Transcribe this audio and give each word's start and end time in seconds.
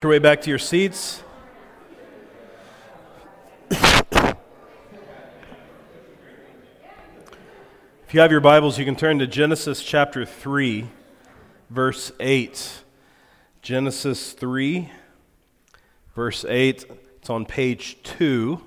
your 0.00 0.10
way 0.12 0.20
back 0.20 0.40
to 0.40 0.48
your 0.48 0.60
seats. 0.60 1.24
if 3.68 4.36
you 8.12 8.20
have 8.20 8.30
your 8.30 8.38
Bibles, 8.40 8.78
you 8.78 8.84
can 8.84 8.94
turn 8.94 9.18
to 9.18 9.26
Genesis 9.26 9.82
chapter 9.82 10.24
3, 10.24 10.86
verse 11.68 12.12
8. 12.20 12.84
Genesis 13.60 14.34
3, 14.34 14.88
verse 16.14 16.44
8. 16.44 16.84
It's 17.16 17.28
on 17.28 17.44
page 17.44 18.00
2 18.04 18.62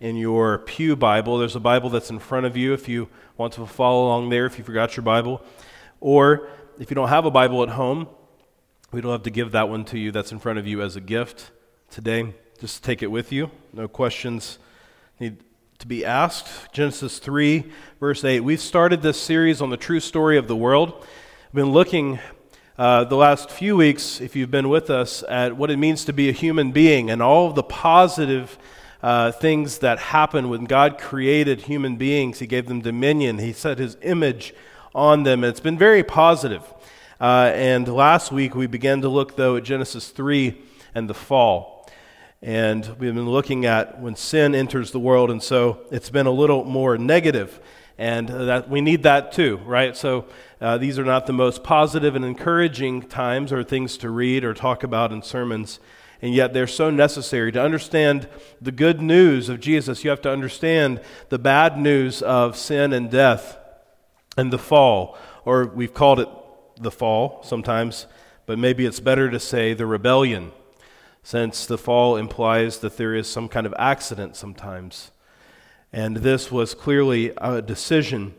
in 0.00 0.16
your 0.16 0.58
Pew 0.58 0.96
Bible. 0.96 1.38
There's 1.38 1.54
a 1.54 1.60
Bible 1.60 1.88
that's 1.88 2.10
in 2.10 2.18
front 2.18 2.46
of 2.46 2.56
you 2.56 2.72
if 2.72 2.88
you 2.88 3.08
want 3.36 3.52
to 3.52 3.64
follow 3.64 4.06
along 4.06 4.30
there, 4.30 4.44
if 4.46 4.58
you 4.58 4.64
forgot 4.64 4.96
your 4.96 5.04
Bible. 5.04 5.40
Or 6.00 6.48
if 6.80 6.90
you 6.90 6.96
don't 6.96 7.10
have 7.10 7.26
a 7.26 7.30
Bible 7.30 7.62
at 7.62 7.68
home, 7.68 8.08
We'd 8.90 9.04
love 9.04 9.22
to 9.24 9.30
give 9.30 9.52
that 9.52 9.68
one 9.68 9.84
to 9.86 9.98
you 9.98 10.10
that's 10.10 10.32
in 10.32 10.38
front 10.38 10.58
of 10.58 10.66
you 10.66 10.80
as 10.80 10.96
a 10.96 11.02
gift 11.02 11.50
today. 11.90 12.32
Just 12.58 12.82
take 12.82 13.02
it 13.02 13.08
with 13.08 13.30
you. 13.30 13.50
No 13.74 13.86
questions 13.86 14.58
need 15.20 15.44
to 15.78 15.86
be 15.86 16.06
asked. 16.06 16.72
Genesis 16.72 17.18
3, 17.18 17.70
verse 18.00 18.24
8. 18.24 18.40
We've 18.40 18.58
started 18.58 19.02
this 19.02 19.20
series 19.20 19.60
on 19.60 19.68
the 19.68 19.76
true 19.76 20.00
story 20.00 20.38
of 20.38 20.48
the 20.48 20.56
world. 20.56 21.06
We've 21.52 21.64
been 21.64 21.72
looking 21.74 22.18
uh, 22.78 23.04
the 23.04 23.16
last 23.16 23.50
few 23.50 23.76
weeks, 23.76 24.22
if 24.22 24.34
you've 24.34 24.50
been 24.50 24.70
with 24.70 24.88
us, 24.88 25.22
at 25.28 25.54
what 25.54 25.70
it 25.70 25.76
means 25.76 26.06
to 26.06 26.14
be 26.14 26.30
a 26.30 26.32
human 26.32 26.72
being 26.72 27.10
and 27.10 27.20
all 27.20 27.46
of 27.46 27.56
the 27.56 27.62
positive 27.62 28.56
uh, 29.02 29.32
things 29.32 29.80
that 29.80 29.98
happen 29.98 30.48
when 30.48 30.64
God 30.64 30.96
created 30.96 31.60
human 31.60 31.96
beings. 31.96 32.38
He 32.38 32.46
gave 32.46 32.68
them 32.68 32.80
dominion, 32.80 33.36
He 33.36 33.52
set 33.52 33.76
His 33.76 33.98
image 34.00 34.54
on 34.94 35.24
them. 35.24 35.44
It's 35.44 35.60
been 35.60 35.76
very 35.76 36.02
positive. 36.02 36.62
Uh, 37.20 37.50
and 37.52 37.88
last 37.88 38.30
week 38.30 38.54
we 38.54 38.68
began 38.68 39.00
to 39.00 39.08
look, 39.08 39.34
though, 39.34 39.56
at 39.56 39.64
Genesis 39.64 40.08
3 40.10 40.56
and 40.94 41.10
the 41.10 41.14
fall. 41.14 41.88
And 42.40 42.86
we've 43.00 43.12
been 43.14 43.28
looking 43.28 43.66
at 43.66 44.00
when 44.00 44.14
sin 44.14 44.54
enters 44.54 44.92
the 44.92 45.00
world, 45.00 45.28
and 45.28 45.42
so 45.42 45.80
it's 45.90 46.10
been 46.10 46.26
a 46.26 46.30
little 46.30 46.62
more 46.62 46.96
negative, 46.96 47.58
and 47.98 48.28
that 48.28 48.70
we 48.70 48.80
need 48.80 49.02
that 49.02 49.32
too, 49.32 49.56
right? 49.64 49.96
So 49.96 50.26
uh, 50.60 50.78
these 50.78 51.00
are 51.00 51.04
not 51.04 51.26
the 51.26 51.32
most 51.32 51.64
positive 51.64 52.14
and 52.14 52.24
encouraging 52.24 53.02
times 53.02 53.52
or 53.52 53.64
things 53.64 53.96
to 53.98 54.10
read 54.10 54.44
or 54.44 54.54
talk 54.54 54.84
about 54.84 55.12
in 55.12 55.20
sermons, 55.22 55.80
and 56.22 56.32
yet 56.32 56.52
they're 56.52 56.68
so 56.68 56.88
necessary 56.90 57.50
to 57.50 57.60
understand 57.60 58.28
the 58.60 58.70
good 58.70 59.02
news 59.02 59.48
of 59.48 59.58
Jesus. 59.58 60.04
You 60.04 60.10
have 60.10 60.22
to 60.22 60.30
understand 60.30 61.00
the 61.30 61.38
bad 61.40 61.76
news 61.76 62.22
of 62.22 62.56
sin 62.56 62.92
and 62.92 63.10
death 63.10 63.58
and 64.36 64.52
the 64.52 64.58
fall, 64.58 65.18
or 65.44 65.66
we've 65.66 65.94
called 65.94 66.20
it 66.20 66.28
the 66.80 66.90
fall 66.90 67.40
sometimes, 67.42 68.06
but 68.46 68.58
maybe 68.58 68.86
it's 68.86 69.00
better 69.00 69.30
to 69.30 69.38
say 69.40 69.74
the 69.74 69.86
rebellion, 69.86 70.52
since 71.22 71.66
the 71.66 71.78
fall 71.78 72.16
implies 72.16 72.78
that 72.78 72.96
there 72.96 73.14
is 73.14 73.26
some 73.26 73.48
kind 73.48 73.66
of 73.66 73.74
accident 73.78 74.36
sometimes. 74.36 75.10
And 75.92 76.18
this 76.18 76.50
was 76.50 76.74
clearly 76.74 77.32
a 77.38 77.62
decision 77.62 78.34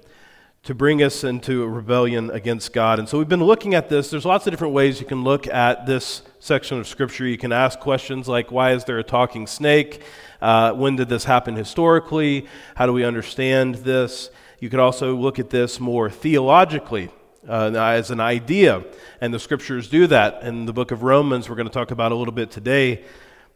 to 0.64 0.76
bring 0.76 1.02
us 1.02 1.24
into 1.24 1.64
a 1.64 1.68
rebellion 1.68 2.30
against 2.32 2.74
God. 2.74 3.00
And 3.00 3.08
so 3.08 3.18
we've 3.18 3.30
been 3.30 3.44
looking 3.44 3.74
at 3.76 3.90
this. 3.90 4.10
There's 4.10 4.26
lots 4.26 4.46
of 4.46 4.52
different 4.52 4.74
ways 4.74 5.00
you 5.00 5.06
can 5.06 5.24
look 5.24 5.48
at 5.48 5.86
this 5.86 6.22
section 6.40 6.80
of 6.80 6.88
Scripture. 6.88 7.26
You 7.26 7.38
can 7.38 7.52
ask 7.52 7.80
questions 7.80 8.28
like 8.28 8.52
why 8.52 8.74
is 8.74 8.84
there 8.84 9.00
a 9.00 9.04
talking 9.04 9.48
snake? 9.48 10.02
Uh, 10.42 10.74
when 10.74 10.96
did 10.96 11.10
this 11.10 11.24
happen 11.24 11.56
historically? 11.56 12.48
How 12.76 12.86
do 12.86 12.94
we 12.94 13.04
understand 13.04 13.76
this? 13.76 14.30
You 14.60 14.70
could 14.70 14.80
also 14.80 15.16
look 15.16 15.40
at 15.40 15.50
this 15.50 15.80
more 15.80 16.10
theologically 16.10 17.10
uh, 17.50 17.72
as 17.76 18.12
an 18.12 18.20
idea, 18.20 18.84
and 19.20 19.34
the 19.34 19.40
scriptures 19.40 19.90
do 19.90 20.06
that. 20.08 20.44
In 20.44 20.66
the 20.68 20.74
book 20.74 20.92
of 20.92 21.02
Romans, 21.02 21.50
we're 21.50 21.56
going 21.56 21.68
to 21.68 21.74
talk 21.74 21.90
about 21.92 22.12
a 22.12 22.16
little 22.16 22.34
bit 22.34 22.52
today. 22.52 23.04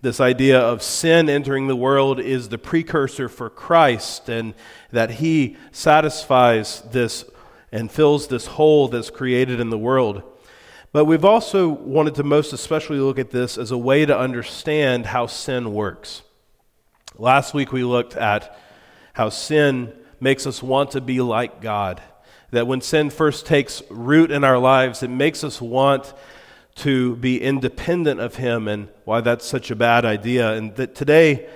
This 0.02 0.20
idea 0.20 0.60
of 0.60 0.82
sin 0.82 1.30
entering 1.30 1.68
the 1.68 1.76
world 1.76 2.20
is 2.20 2.50
the 2.50 2.58
precursor 2.58 3.30
for 3.30 3.50
Christ, 3.50 4.30
and 4.30 4.56
that 4.92 5.12
He 5.12 5.58
satisfies 5.72 6.82
this 6.92 7.24
and 7.72 7.92
fills 7.92 8.28
this 8.28 8.48
hole 8.48 8.88
that's 8.88 9.12
created 9.12 9.60
in 9.60 9.70
the 9.70 9.78
world. 9.78 10.24
But 10.92 11.06
we've 11.06 11.26
also 11.26 11.70
wanted 11.70 12.16
to 12.16 12.24
most 12.24 12.52
especially 12.52 13.00
look 13.00 13.18
at 13.20 13.32
this 13.32 13.58
as 13.58 13.72
a 13.72 13.78
way 13.78 14.06
to 14.06 14.18
understand 14.18 15.08
how 15.08 15.28
sin 15.28 15.74
works. 15.74 16.24
Last 17.18 17.54
week 17.54 17.72
we 17.72 17.84
looked 17.84 18.16
at 18.16 18.60
how 19.14 19.30
sin 19.30 19.94
makes 20.20 20.46
us 20.46 20.62
want 20.62 20.92
to 20.92 21.02
be 21.02 21.22
like 21.22 21.62
God 21.62 22.02
that 22.54 22.68
when 22.68 22.82
sin 22.82 23.10
first 23.10 23.48
takes 23.48 23.82
root 23.90 24.30
in 24.30 24.44
our 24.44 24.60
lives, 24.60 25.02
it 25.02 25.10
makes 25.10 25.44
us 25.44 25.60
want 25.60 26.14
to 26.76 27.16
be 27.16 27.42
independent 27.42 28.20
of 28.20 28.36
Him 28.36 28.68
and 28.68 28.90
why 29.06 29.22
that's 29.22 29.46
such 29.46 29.72
a 29.72 29.76
bad 29.76 30.06
idea. 30.06 30.54
And 30.54 30.76
that 30.76 30.94
today, 30.94 31.50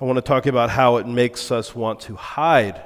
I 0.00 0.04
want 0.04 0.16
to 0.16 0.22
talk 0.22 0.46
about 0.46 0.70
how 0.70 0.96
it 0.96 1.06
makes 1.06 1.50
us 1.50 1.74
want 1.74 2.00
to 2.00 2.16
hide 2.16 2.82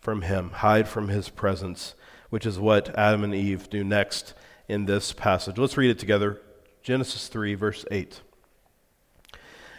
from 0.00 0.22
Him, 0.22 0.50
hide 0.50 0.88
from 0.88 1.06
His 1.06 1.28
presence, 1.28 1.94
which 2.30 2.46
is 2.46 2.58
what 2.58 2.96
Adam 2.98 3.22
and 3.22 3.34
Eve 3.34 3.70
do 3.70 3.84
next 3.84 4.34
in 4.68 4.86
this 4.86 5.12
passage. 5.12 5.58
Let's 5.58 5.76
read 5.76 5.90
it 5.90 6.00
together 6.00 6.42
Genesis 6.82 7.28
3, 7.28 7.54
verse 7.54 7.84
8. 7.92 8.20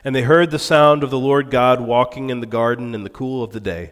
And 0.05 0.15
they 0.15 0.21
heard 0.23 0.51
the 0.51 0.59
sound 0.59 1.03
of 1.03 1.09
the 1.09 1.19
Lord 1.19 1.51
God 1.51 1.81
walking 1.81 2.29
in 2.29 2.39
the 2.39 2.45
garden 2.45 2.95
in 2.95 3.03
the 3.03 3.09
cool 3.09 3.43
of 3.43 3.51
the 3.51 3.59
day. 3.59 3.91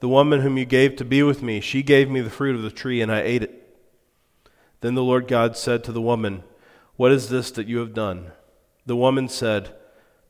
the 0.00 0.08
woman 0.08 0.40
whom 0.40 0.58
you 0.58 0.64
gave 0.64 0.96
to 0.96 1.04
be 1.04 1.22
with 1.22 1.42
me, 1.42 1.60
she 1.60 1.82
gave 1.82 2.10
me 2.10 2.20
the 2.20 2.30
fruit 2.30 2.56
of 2.56 2.62
the 2.62 2.70
tree, 2.70 3.00
and 3.00 3.10
I 3.10 3.22
ate 3.22 3.42
it. 3.42 3.60
Then 4.80 4.94
the 4.94 5.02
Lord 5.02 5.28
God 5.28 5.56
said 5.56 5.82
to 5.84 5.92
the 5.92 6.02
woman, 6.02 6.42
What 6.96 7.12
is 7.12 7.28
this 7.28 7.50
that 7.52 7.66
you 7.66 7.78
have 7.78 7.94
done? 7.94 8.32
The 8.84 8.96
woman 8.96 9.28
said, 9.28 9.74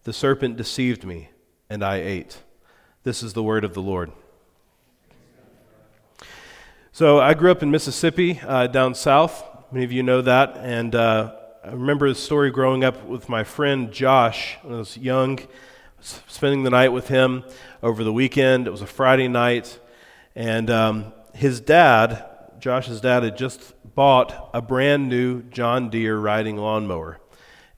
The 0.04 0.12
serpent 0.12 0.56
deceived 0.56 1.04
me, 1.04 1.30
and 1.69 1.84
I 1.84 1.97
ate. 1.97 2.42
This 3.02 3.22
is 3.22 3.32
the 3.32 3.42
word 3.42 3.64
of 3.64 3.75
the 3.75 3.82
Lord. 3.82 4.12
So 6.92 7.19
I 7.19 7.34
grew 7.34 7.50
up 7.50 7.62
in 7.62 7.72
Mississippi, 7.72 8.41
uh, 8.46 8.69
down 8.69 8.94
south. 8.94 9.42
Many 9.72 9.84
of 9.84 9.91
you 9.91 10.04
know 10.04 10.22
that. 10.22 10.56
And 10.58 10.94
uh, 10.94 11.34
I 11.64 11.72
remember 11.72 12.08
the 12.08 12.14
story 12.14 12.52
growing 12.52 12.84
up 12.84 13.04
with 13.04 13.28
my 13.28 13.42
friend 13.42 13.91
Josh 13.91 14.56
when 14.62 14.75
I 14.75 14.78
was 14.78 14.96
young 14.96 15.41
spending 16.04 16.62
the 16.62 16.70
night 16.70 16.92
with 16.92 17.09
him 17.09 17.44
over 17.82 18.04
the 18.04 18.12
weekend. 18.12 18.66
It 18.66 18.70
was 18.70 18.82
a 18.82 18.87
Friday 18.87 19.28
night, 19.28 19.78
and 20.37 20.70
um, 20.70 21.12
his 21.32 21.60
dad, 21.60 22.25
Josh's 22.59 23.00
dad, 23.00 23.22
had 23.22 23.37
just 23.37 23.75
bought 23.94 24.50
a 24.53 24.60
brand 24.60 25.09
new 25.09 25.43
John 25.43 25.91
Deere 25.91 26.19
riding 26.19 26.56
lawnmower. 26.56 27.20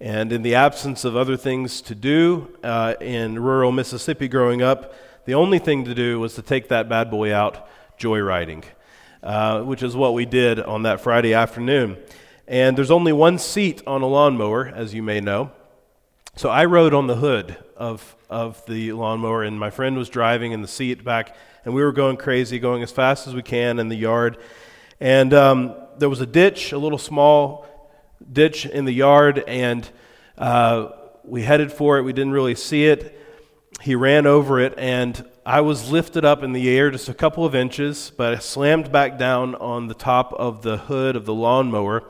And 0.00 0.32
in 0.32 0.42
the 0.42 0.54
absence 0.54 1.04
of 1.04 1.16
other 1.16 1.36
things 1.36 1.80
to 1.82 1.94
do 1.94 2.54
uh, 2.62 2.94
in 3.00 3.38
rural 3.38 3.72
Mississippi 3.72 4.28
growing 4.28 4.60
up, 4.60 4.94
the 5.24 5.34
only 5.34 5.58
thing 5.58 5.84
to 5.86 5.94
do 5.94 6.20
was 6.20 6.34
to 6.34 6.42
take 6.42 6.68
that 6.68 6.88
bad 6.88 7.10
boy 7.10 7.34
out 7.34 7.68
joyriding, 7.98 8.64
uh, 9.22 9.62
which 9.62 9.82
is 9.82 9.96
what 9.96 10.14
we 10.14 10.26
did 10.26 10.60
on 10.60 10.82
that 10.82 11.00
Friday 11.00 11.32
afternoon. 11.32 11.96
And 12.46 12.76
there's 12.76 12.90
only 12.90 13.12
one 13.12 13.38
seat 13.38 13.82
on 13.86 14.02
a 14.02 14.06
lawnmower, 14.06 14.68
as 14.68 14.94
you 14.94 15.02
may 15.02 15.20
know. 15.20 15.50
So 16.38 16.50
I 16.50 16.66
rode 16.66 16.92
on 16.92 17.06
the 17.06 17.14
hood 17.14 17.56
of, 17.78 18.14
of 18.28 18.62
the 18.66 18.92
lawnmower, 18.92 19.42
and 19.42 19.58
my 19.58 19.70
friend 19.70 19.96
was 19.96 20.10
driving 20.10 20.52
in 20.52 20.60
the 20.60 20.68
seat 20.68 21.02
back, 21.02 21.34
and 21.64 21.74
we 21.74 21.82
were 21.82 21.92
going 21.92 22.18
crazy, 22.18 22.58
going 22.58 22.82
as 22.82 22.92
fast 22.92 23.26
as 23.26 23.34
we 23.34 23.40
can 23.40 23.78
in 23.78 23.88
the 23.88 23.96
yard. 23.96 24.36
And 25.00 25.32
um, 25.32 25.74
there 25.96 26.10
was 26.10 26.20
a 26.20 26.26
ditch, 26.26 26.72
a 26.72 26.78
little 26.78 26.98
small 26.98 27.66
ditch 28.30 28.66
in 28.66 28.84
the 28.84 28.92
yard, 28.92 29.44
and 29.48 29.88
uh, 30.36 30.90
we 31.24 31.40
headed 31.40 31.72
for 31.72 31.96
it. 31.96 32.02
We 32.02 32.12
didn't 32.12 32.32
really 32.32 32.54
see 32.54 32.84
it. 32.84 33.18
He 33.80 33.94
ran 33.94 34.26
over 34.26 34.60
it, 34.60 34.74
and 34.76 35.24
I 35.46 35.62
was 35.62 35.90
lifted 35.90 36.26
up 36.26 36.42
in 36.42 36.52
the 36.52 36.68
air 36.68 36.90
just 36.90 37.08
a 37.08 37.14
couple 37.14 37.46
of 37.46 37.54
inches, 37.54 38.12
but 38.14 38.34
I 38.34 38.38
slammed 38.40 38.92
back 38.92 39.18
down 39.18 39.54
on 39.54 39.88
the 39.88 39.94
top 39.94 40.34
of 40.34 40.60
the 40.60 40.76
hood 40.76 41.16
of 41.16 41.24
the 41.24 41.34
lawnmower 41.34 42.06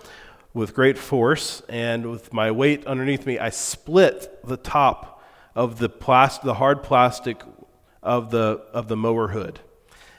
with 0.56 0.72
great 0.72 0.96
force, 0.96 1.60
and 1.68 2.10
with 2.10 2.32
my 2.32 2.50
weight 2.50 2.86
underneath 2.86 3.26
me, 3.26 3.38
I 3.38 3.50
split 3.50 4.38
the 4.42 4.56
top 4.56 5.22
of 5.54 5.78
the, 5.78 5.90
the 6.42 6.54
hard 6.54 6.82
plastic 6.82 7.42
of 8.02 8.30
the, 8.30 8.62
of 8.72 8.88
the 8.88 8.96
mower 8.96 9.28
hood. 9.28 9.60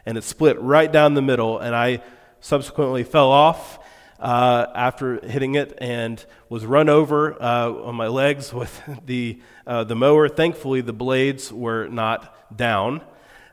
And 0.06 0.16
it 0.16 0.24
split 0.24 0.62
right 0.62 0.92
down 0.92 1.16
the 1.16 1.24
middle, 1.24 1.58
and 1.58 1.76
I 1.76 2.04
subsequently 2.40 3.04
fell 3.04 3.32
off 3.32 3.80
uh, 4.20 4.68
after 4.76 5.26
hitting 5.26 5.56
it 5.56 5.76
and 5.80 6.24
was 6.50 6.68
run 6.68 6.88
over 6.88 7.42
uh, 7.42 7.72
on 7.72 7.96
my 7.96 8.08
legs 8.08 8.54
with 8.54 8.80
the, 9.08 9.42
uh, 9.66 9.86
the 9.86 9.96
mower. 9.96 10.30
Thankfully, 10.30 10.82
the 10.82 10.94
blades 10.94 11.52
were 11.52 11.88
not 11.88 12.56
down. 12.56 13.02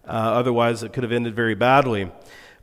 Uh, 0.06 0.10
otherwise, 0.10 0.82
it 0.82 0.92
could 0.92 1.02
have 1.02 1.12
ended 1.12 1.34
very 1.34 1.54
badly. 1.54 2.12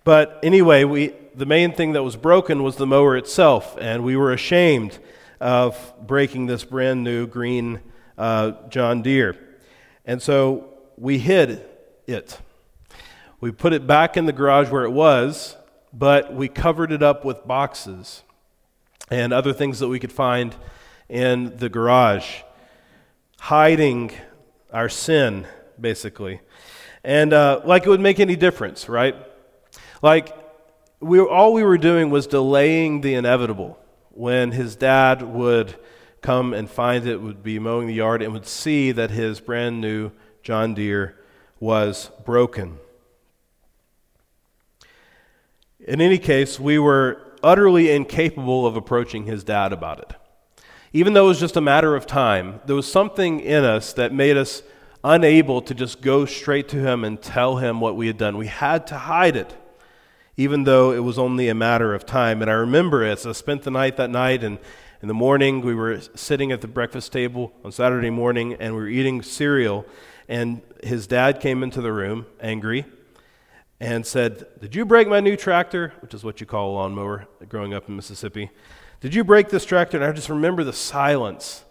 But 0.03 0.39
anyway, 0.41 0.83
we, 0.83 1.13
the 1.35 1.45
main 1.45 1.73
thing 1.73 1.93
that 1.93 2.03
was 2.03 2.15
broken 2.15 2.63
was 2.63 2.75
the 2.75 2.87
mower 2.87 3.15
itself, 3.15 3.77
and 3.79 4.03
we 4.03 4.15
were 4.15 4.33
ashamed 4.33 4.97
of 5.39 5.93
breaking 6.05 6.47
this 6.47 6.63
brand 6.63 7.03
new 7.03 7.27
green 7.27 7.81
uh, 8.17 8.53
John 8.69 9.01
Deere. 9.01 9.35
And 10.05 10.21
so 10.21 10.69
we 10.97 11.19
hid 11.19 11.63
it. 12.07 12.39
We 13.39 13.51
put 13.51 13.73
it 13.73 13.87
back 13.87 14.17
in 14.17 14.25
the 14.25 14.33
garage 14.33 14.69
where 14.69 14.85
it 14.85 14.91
was, 14.91 15.55
but 15.93 16.33
we 16.33 16.47
covered 16.47 16.91
it 16.91 17.03
up 17.03 17.25
with 17.25 17.45
boxes 17.45 18.23
and 19.09 19.33
other 19.33 19.53
things 19.53 19.79
that 19.79 19.87
we 19.87 19.99
could 19.99 20.11
find 20.11 20.55
in 21.09 21.57
the 21.57 21.69
garage, 21.69 22.41
hiding 23.39 24.11
our 24.71 24.89
sin, 24.89 25.45
basically. 25.79 26.39
And 27.03 27.33
uh, 27.33 27.61
like 27.65 27.85
it 27.85 27.89
would 27.89 27.99
make 27.99 28.19
any 28.19 28.35
difference, 28.35 28.87
right? 28.87 29.15
Like, 30.01 30.35
we, 30.99 31.19
all 31.19 31.53
we 31.53 31.63
were 31.63 31.77
doing 31.77 32.09
was 32.09 32.27
delaying 32.27 33.01
the 33.01 33.13
inevitable. 33.13 33.77
When 34.11 34.51
his 34.51 34.75
dad 34.75 35.21
would 35.21 35.75
come 36.21 36.53
and 36.53 36.69
find 36.69 37.07
it, 37.07 37.21
would 37.21 37.43
be 37.43 37.59
mowing 37.59 37.87
the 37.87 37.93
yard, 37.93 38.21
and 38.21 38.33
would 38.33 38.45
see 38.45 38.91
that 38.91 39.11
his 39.11 39.39
brand 39.39 39.81
new 39.81 40.11
John 40.43 40.73
Deere 40.73 41.17
was 41.59 42.11
broken. 42.25 42.77
In 45.79 46.01
any 46.01 46.17
case, 46.17 46.59
we 46.59 46.77
were 46.77 47.19
utterly 47.43 47.91
incapable 47.91 48.67
of 48.67 48.75
approaching 48.75 49.25
his 49.25 49.43
dad 49.43 49.73
about 49.73 49.99
it. 49.99 50.13
Even 50.93 51.13
though 51.13 51.25
it 51.25 51.29
was 51.29 51.39
just 51.39 51.57
a 51.57 51.61
matter 51.61 51.95
of 51.95 52.05
time, 52.05 52.59
there 52.65 52.75
was 52.75 52.91
something 52.91 53.39
in 53.39 53.63
us 53.63 53.93
that 53.93 54.13
made 54.13 54.37
us 54.37 54.61
unable 55.03 55.61
to 55.61 55.73
just 55.73 56.01
go 56.01 56.25
straight 56.25 56.67
to 56.69 56.77
him 56.77 57.03
and 57.03 57.21
tell 57.21 57.57
him 57.57 57.79
what 57.79 57.95
we 57.95 58.07
had 58.07 58.17
done. 58.17 58.37
We 58.37 58.47
had 58.47 58.85
to 58.87 58.97
hide 58.97 59.35
it, 59.35 59.55
even 60.41 60.63
though 60.63 60.91
it 60.91 61.03
was 61.03 61.19
only 61.19 61.47
a 61.49 61.55
matter 61.55 61.93
of 61.93 62.05
time. 62.05 62.41
And 62.41 62.49
I 62.49 62.55
remember 62.55 63.03
as 63.03 63.25
I 63.25 63.31
spent 63.31 63.63
the 63.63 63.71
night 63.71 63.97
that 63.97 64.09
night, 64.09 64.43
and 64.43 64.57
in 65.01 65.07
the 65.07 65.13
morning, 65.13 65.61
we 65.61 65.75
were 65.75 66.01
sitting 66.15 66.51
at 66.51 66.61
the 66.61 66.67
breakfast 66.67 67.11
table 67.11 67.51
on 67.63 67.71
Saturday 67.71 68.09
morning, 68.09 68.53
and 68.55 68.75
we 68.75 68.81
were 68.81 68.87
eating 68.87 69.21
cereal, 69.21 69.85
and 70.27 70.61
his 70.83 71.07
dad 71.07 71.39
came 71.39 71.63
into 71.63 71.81
the 71.81 71.91
room, 71.91 72.25
angry 72.39 72.85
and 73.81 74.05
said, 74.05 74.45
Did 74.61 74.75
you 74.75 74.85
break 74.85 75.07
my 75.07 75.19
new 75.19 75.35
tractor? 75.35 75.91
Which 76.01 76.13
is 76.13 76.23
what 76.23 76.39
you 76.39 76.45
call 76.45 76.71
a 76.71 76.73
lawnmower 76.73 77.27
growing 77.49 77.73
up 77.73 77.89
in 77.89 77.95
Mississippi. 77.95 78.51
Did 79.01 79.15
you 79.15 79.23
break 79.23 79.49
this 79.49 79.65
tractor? 79.65 79.97
And 79.97 80.05
I 80.05 80.11
just 80.11 80.29
remember 80.29 80.63
the 80.63 80.71
silence. 80.71 81.65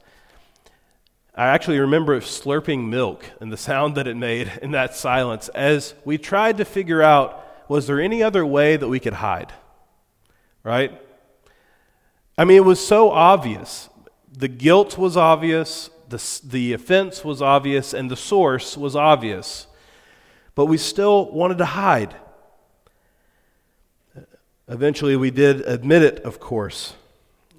I 1.37 1.47
actually 1.47 1.79
remember 1.79 2.21
slurping 2.21 2.89
milk 2.89 3.25
and 3.39 3.53
the 3.53 3.57
sound 3.57 3.95
that 3.95 4.09
it 4.09 4.17
made 4.17 4.51
in 4.61 4.73
that 4.73 4.97
silence 4.97 5.49
as 5.51 5.95
we 6.05 6.19
tried 6.19 6.57
to 6.57 6.65
figure 6.65 7.01
out 7.01 7.47
was 7.71 7.87
there 7.87 8.01
any 8.01 8.23
other 8.23 8.45
way 8.45 8.77
that 8.77 8.89
we 8.89 9.01
could 9.01 9.15
hide? 9.15 9.53
Right? 10.63 11.01
I 12.37 12.45
mean, 12.45 12.59
it 12.59 12.65
was 12.65 12.87
so 12.87 13.11
obvious. 13.11 13.89
The 14.31 14.49
guilt 14.49 14.99
was 14.99 15.17
obvious, 15.17 15.89
the, 16.09 16.41
the 16.45 16.73
offense 16.75 17.25
was 17.25 17.41
obvious, 17.41 17.95
and 17.95 18.11
the 18.11 18.17
source 18.17 18.77
was 18.77 18.95
obvious 18.95 19.67
but 20.55 20.67
we 20.67 20.77
still 20.77 21.31
wanted 21.31 21.57
to 21.57 21.65
hide. 21.65 22.15
Eventually, 24.69 25.17
we 25.17 25.31
did 25.31 25.63
admit 25.63 26.03
it, 26.03 26.21
of 26.21 26.39
course, 26.39 26.93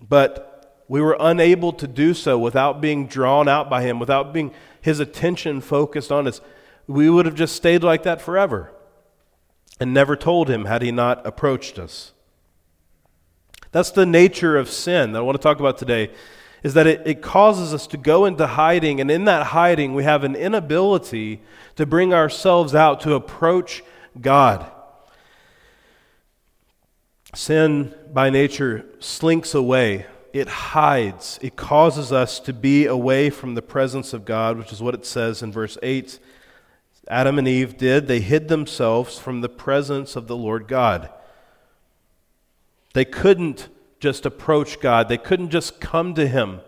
but 0.07 0.83
we 0.87 1.01
were 1.01 1.17
unable 1.19 1.73
to 1.73 1.87
do 1.87 2.13
so 2.13 2.37
without 2.37 2.79
being 2.79 3.07
drawn 3.07 3.47
out 3.47 3.71
by 3.71 3.81
him, 3.81 3.99
without 3.99 4.33
being 4.33 4.53
his 4.81 4.99
attention 4.99 5.61
focused 5.61 6.11
on 6.11 6.27
us. 6.27 6.41
We 6.85 7.09
would 7.09 7.25
have 7.25 7.33
just 7.33 7.55
stayed 7.55 7.83
like 7.83 8.03
that 8.03 8.21
forever 8.21 8.71
and 9.79 9.93
never 9.93 10.15
told 10.15 10.49
him 10.49 10.65
had 10.65 10.81
he 10.81 10.91
not 10.91 11.25
approached 11.25 11.79
us. 11.79 12.13
That's 13.71 13.91
the 13.91 14.05
nature 14.05 14.57
of 14.57 14.69
sin 14.69 15.13
that 15.13 15.19
I 15.19 15.21
want 15.21 15.37
to 15.37 15.43
talk 15.43 15.59
about 15.59 15.77
today 15.77 16.11
is 16.63 16.73
that 16.75 16.85
it, 16.85 17.01
it 17.05 17.21
causes 17.21 17.73
us 17.73 17.87
to 17.87 17.97
go 17.97 18.25
into 18.25 18.45
hiding, 18.45 19.01
and 19.01 19.09
in 19.09 19.25
that 19.25 19.47
hiding, 19.47 19.93
we 19.93 20.03
have 20.03 20.23
an 20.23 20.35
inability 20.35 21.41
to 21.75 21.85
bring 21.85 22.13
ourselves 22.13 22.75
out 22.75 22.99
to 23.01 23.15
approach 23.15 23.83
God. 24.19 24.69
Sin, 27.33 27.95
by 28.13 28.29
nature, 28.29 28.85
slinks 28.99 29.55
away. 29.55 30.05
It 30.33 30.47
hides. 30.47 31.39
It 31.41 31.55
causes 31.55 32.11
us 32.11 32.39
to 32.41 32.53
be 32.53 32.85
away 32.85 33.29
from 33.29 33.55
the 33.55 33.61
presence 33.61 34.13
of 34.13 34.25
God, 34.25 34.57
which 34.57 34.71
is 34.71 34.81
what 34.81 34.93
it 34.93 35.05
says 35.05 35.41
in 35.41 35.51
verse 35.51 35.77
8. 35.81 36.19
Adam 37.07 37.37
and 37.39 37.47
Eve 37.47 37.77
did. 37.77 38.07
They 38.07 38.19
hid 38.19 38.47
themselves 38.47 39.17
from 39.17 39.41
the 39.41 39.49
presence 39.49 40.15
of 40.15 40.27
the 40.27 40.37
Lord 40.37 40.67
God. 40.67 41.09
They 42.93 43.05
couldn't 43.05 43.69
just 43.99 44.25
approach 44.25 44.79
God, 44.79 45.07
they 45.09 45.17
couldn't 45.17 45.51
just 45.51 45.79
come 45.79 46.13
to 46.15 46.27
Him. 46.27 46.61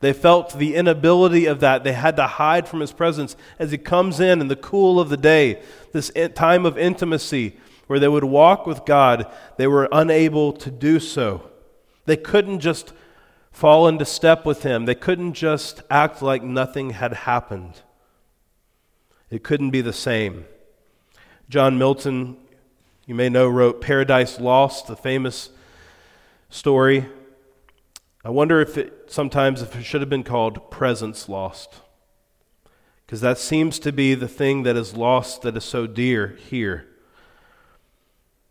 They 0.00 0.12
felt 0.14 0.58
the 0.58 0.76
inability 0.76 1.44
of 1.44 1.60
that. 1.60 1.84
They 1.84 1.92
had 1.92 2.16
to 2.16 2.26
hide 2.26 2.66
from 2.66 2.80
His 2.80 2.92
presence 2.92 3.36
as 3.58 3.70
He 3.70 3.78
comes 3.78 4.18
in 4.20 4.40
in 4.40 4.48
the 4.48 4.56
cool 4.56 4.98
of 4.98 5.08
the 5.08 5.16
day, 5.16 5.62
this 5.92 6.10
time 6.34 6.64
of 6.64 6.78
intimacy 6.78 7.56
where 7.86 7.98
they 7.98 8.08
would 8.08 8.24
walk 8.24 8.66
with 8.66 8.84
God. 8.84 9.30
They 9.56 9.66
were 9.66 9.88
unable 9.90 10.52
to 10.52 10.70
do 10.70 11.00
so. 11.00 11.50
They 12.06 12.16
couldn't 12.16 12.60
just 12.60 12.92
fall 13.52 13.88
into 13.88 14.04
step 14.04 14.46
with 14.46 14.62
Him, 14.62 14.84
they 14.84 14.94
couldn't 14.94 15.34
just 15.34 15.82
act 15.90 16.22
like 16.22 16.42
nothing 16.42 16.90
had 16.90 17.12
happened. 17.12 17.82
It 19.30 19.44
couldn't 19.44 19.70
be 19.70 19.80
the 19.80 19.92
same. 19.92 20.44
John 21.48 21.78
Milton, 21.78 22.36
you 23.06 23.14
may 23.14 23.28
know, 23.28 23.48
wrote 23.48 23.80
Paradise 23.80 24.40
Lost, 24.40 24.88
the 24.88 24.96
famous 24.96 25.50
story. 26.48 27.06
I 28.24 28.30
wonder 28.30 28.60
if 28.60 28.76
it 28.76 29.04
sometimes 29.06 29.62
if 29.62 29.74
it 29.76 29.84
should 29.84 30.00
have 30.00 30.10
been 30.10 30.24
called 30.24 30.70
presence 30.70 31.28
lost. 31.28 31.76
Because 33.06 33.20
that 33.20 33.38
seems 33.38 33.78
to 33.80 33.92
be 33.92 34.14
the 34.14 34.28
thing 34.28 34.64
that 34.64 34.76
is 34.76 34.94
lost 34.94 35.42
that 35.42 35.56
is 35.56 35.64
so 35.64 35.86
dear 35.86 36.38
here. 36.48 36.86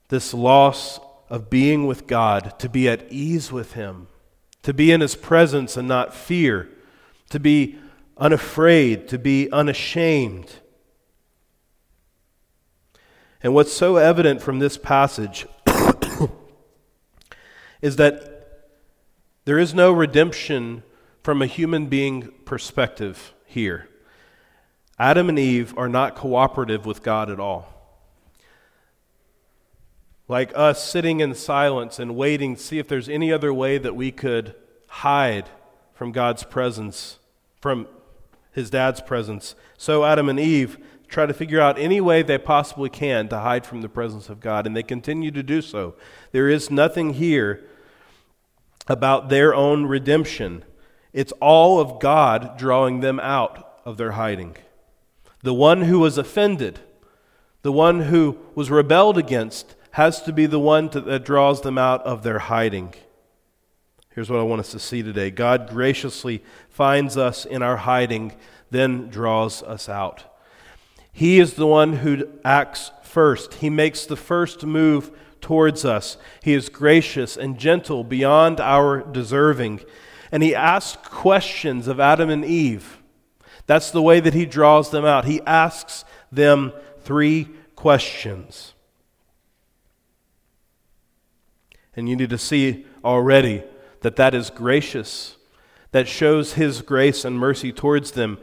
This 0.08 0.34
loss 0.34 1.00
of 1.30 1.50
being 1.50 1.86
with 1.86 2.08
God, 2.08 2.58
to 2.60 2.68
be 2.68 2.90
at 2.90 3.10
ease 3.12 3.52
with 3.52 3.74
Him, 3.74 4.08
to 4.64 4.74
be 4.74 4.92
in 4.92 5.02
His 5.02 5.16
presence 5.16 5.78
and 5.78 5.88
not 5.88 6.14
fear, 6.14 6.70
to 7.30 7.40
be 7.40 7.78
unafraid, 8.18 9.08
to 9.10 9.20
be 9.20 9.50
unashamed. 9.52 10.56
And 13.42 13.54
what's 13.54 13.72
so 13.72 13.96
evident 13.96 14.42
from 14.42 14.60
this 14.60 14.78
passage 14.78 15.48
is 17.81 17.96
that 17.96 18.69
there 19.46 19.58
is 19.58 19.74
no 19.74 19.92
redemption 19.92 20.84
from 21.24 21.42
a 21.42 21.46
human 21.46 21.88
being 21.88 22.34
perspective 22.46 23.34
here. 23.46 23.88
Adam 24.98 25.30
and 25.30 25.40
Eve 25.40 25.74
are 25.78 25.88
not 25.88 26.16
cooperative 26.16 26.86
with 26.86 27.02
God 27.02 27.31
at 27.31 27.40
all. 27.40 27.74
Like 30.28 30.52
us 30.54 30.84
sitting 30.84 31.22
in 31.22 31.34
silence 31.34 31.98
and 31.98 32.16
waiting 32.16 32.56
to 32.56 32.62
see 32.62 32.78
if 32.78 32.88
there's 32.88 33.10
any 33.10 33.31
other 33.31 33.54
way 33.54 33.78
that 33.78 33.96
we 33.96 34.12
could 34.12 34.54
hide 34.88 35.50
from 35.94 36.12
God's 36.12 36.44
presence, 36.44 37.19
from 37.62 37.88
his 38.52 38.69
dad's 38.69 39.02
presence. 39.02 39.56
So 39.78 40.04
Adam 40.04 40.28
and 40.28 40.40
Eve 40.40 40.78
try 41.09 41.25
to 41.25 41.33
figure 41.33 41.59
out 41.59 41.80
any 41.80 41.99
way 41.99 42.21
they 42.21 42.37
possibly 42.37 42.89
can 42.89 43.28
to 43.30 43.39
hide 43.39 43.66
from 43.66 43.81
the 43.81 43.89
presence 43.89 44.30
of 44.30 44.39
God, 44.39 44.66
and 44.66 44.75
they 44.75 44.83
continue 44.83 45.31
to 45.31 45.44
do 45.44 45.61
so. 45.61 45.95
There 46.31 46.47
is 46.47 46.69
nothing 46.69 47.16
here 47.16 47.66
about 48.87 49.30
their 49.30 49.54
own 49.54 49.85
redemption. 49.85 50.63
It's 51.11 51.33
all 51.42 51.80
of 51.80 51.99
God 51.99 52.57
drawing 52.57 52.99
them 52.99 53.19
out 53.19 53.81
of 53.85 53.97
their 53.97 54.11
hiding. 54.11 54.56
The 55.42 55.54
one 55.54 55.83
who 55.83 55.99
was 55.99 56.18
offended, 56.18 56.80
the 57.61 57.71
one 57.71 58.01
who 58.01 58.37
was 58.56 58.69
rebelled 58.69 59.18
against, 59.18 59.75
has 59.92 60.21
to 60.23 60.33
be 60.33 60.45
the 60.45 60.59
one 60.59 60.89
to, 60.89 61.01
that 61.01 61.25
draws 61.25 61.61
them 61.61 61.78
out 61.78 62.04
of 62.04 62.23
their 62.23 62.39
hiding. 62.39 62.94
Here's 64.13 64.30
what 64.30 64.39
I 64.39 64.44
want 64.44 64.59
us 64.59 64.71
to 64.71 64.80
see 64.80 65.01
today 65.01 65.31
God 65.31 65.69
graciously 65.69 66.44
finds 66.69 67.18
us 67.18 67.45
in 67.45 67.63
our 67.63 67.78
hiding, 67.78 68.33
then 68.69 69.09
draws 69.09 69.63
us 69.63 69.89
out. 69.89 70.29
He 71.11 71.39
is 71.39 71.54
the 71.54 71.68
one 71.68 71.97
who 71.97 72.28
acts 72.44 72.92
first, 73.04 73.56
He 73.56 73.69
makes 73.69 74.06
the 74.06 74.16
first 74.16 74.66
move 74.66 75.11
towards 75.42 75.85
us. 75.85 76.18
He 76.44 76.54
is 76.54 76.69
gracious 76.69 77.37
and 77.37 77.57
gentle 77.57 78.04
beyond 78.04 78.59
our 78.59 79.01
deserving. 79.01 79.81
And 80.31 80.44
he 80.44 80.54
asks 80.54 81.07
questions 81.07 81.87
of 81.87 81.99
Adam 81.99 82.30
and 82.30 82.45
Eve. 82.45 83.01
That's 83.66 83.89
the 83.89 84.01
way 84.01 84.19
that 84.19 84.33
he 84.33 84.45
draws 84.45 84.92
them 84.92 85.06
out. 85.06 85.25
He 85.25 85.42
asks 85.47 86.06
them 86.31 86.73
three 87.01 87.47
questions. 87.75 88.73
And 91.95 92.07
you 92.07 92.16
need 92.16 92.30
to 92.30 92.37
see 92.37 92.85
already 93.04 93.63
that 94.01 94.16
that 94.16 94.33
is 94.33 94.49
gracious, 94.49 95.37
that 95.92 96.07
shows 96.07 96.54
His 96.54 96.81
grace 96.81 97.25
and 97.25 97.37
mercy 97.37 97.71
towards 97.71 98.11
them. 98.11 98.37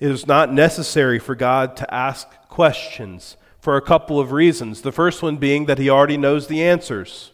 It 0.00 0.10
is 0.10 0.26
not 0.26 0.52
necessary 0.52 1.18
for 1.18 1.34
God 1.34 1.76
to 1.76 1.94
ask 1.94 2.28
questions 2.48 3.36
for 3.60 3.76
a 3.76 3.82
couple 3.82 4.20
of 4.20 4.32
reasons. 4.32 4.82
The 4.82 4.92
first 4.92 5.22
one 5.22 5.36
being 5.36 5.66
that 5.66 5.78
He 5.78 5.88
already 5.88 6.16
knows 6.16 6.46
the 6.46 6.62
answers. 6.62 7.30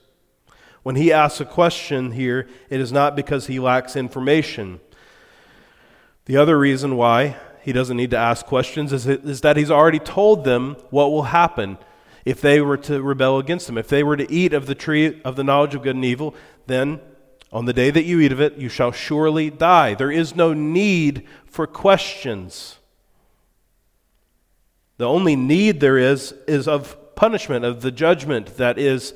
When 0.83 0.97
He 0.97 1.13
asks 1.13 1.41
a 1.41 1.45
question 1.45 2.13
here, 2.13 2.49
it 2.69 2.81
is 2.81 2.93
not 2.93 3.17
because 3.17 3.47
He 3.47 3.59
lacks 3.59 3.97
information. 3.97 4.81
The 6.27 6.37
other 6.37 6.59
reason 6.59 6.97
why 6.97 7.37
He 7.63 7.73
doesn't 7.73 7.97
need 7.97 8.11
to 8.13 8.19
ask 8.19 8.47
questions 8.47 8.93
is, 8.93 9.07
is 9.07 9.41
that 9.41 9.57
He's 9.57 9.71
already 9.71 9.99
told 9.99 10.45
them 10.45 10.77
what 10.91 11.11
will 11.11 11.25
happen 11.25 11.79
if 12.25 12.41
they 12.41 12.61
were 12.61 12.77
to 12.77 13.03
rebel 13.03 13.39
against 13.39 13.69
Him. 13.69 13.79
If 13.79 13.89
they 13.89 14.03
were 14.03 14.17
to 14.17 14.31
eat 14.31 14.53
of 14.53 14.67
the 14.67 14.75
tree 14.75 15.21
of 15.25 15.37
the 15.37 15.45
knowledge 15.45 15.75
of 15.75 15.83
good 15.83 15.97
and 15.97 16.05
evil, 16.05 16.35
then 16.67 17.01
on 17.53 17.65
the 17.65 17.73
day 17.73 17.91
that 17.91 18.05
you 18.05 18.21
eat 18.21 18.33
of 18.33 18.41
it, 18.41 18.57
you 18.57 18.69
shall 18.69 18.93
surely 18.93 19.51
die. 19.51 19.95
There 19.95 20.11
is 20.11 20.37
no 20.37 20.53
need 20.53 21.27
for 21.47 21.67
questions. 21.67 22.79
The 24.99 25.09
only 25.09 25.35
need 25.35 25.81
there 25.81 25.99
is 25.99 26.33
is 26.47 26.69
of 26.69 26.97
punishment, 27.17 27.65
of 27.65 27.83
the 27.83 27.91
judgment 27.91 28.57
that 28.57 28.79
is, 28.79 29.15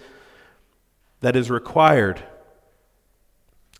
that 1.21 1.37
is 1.37 1.51
required. 1.51 2.25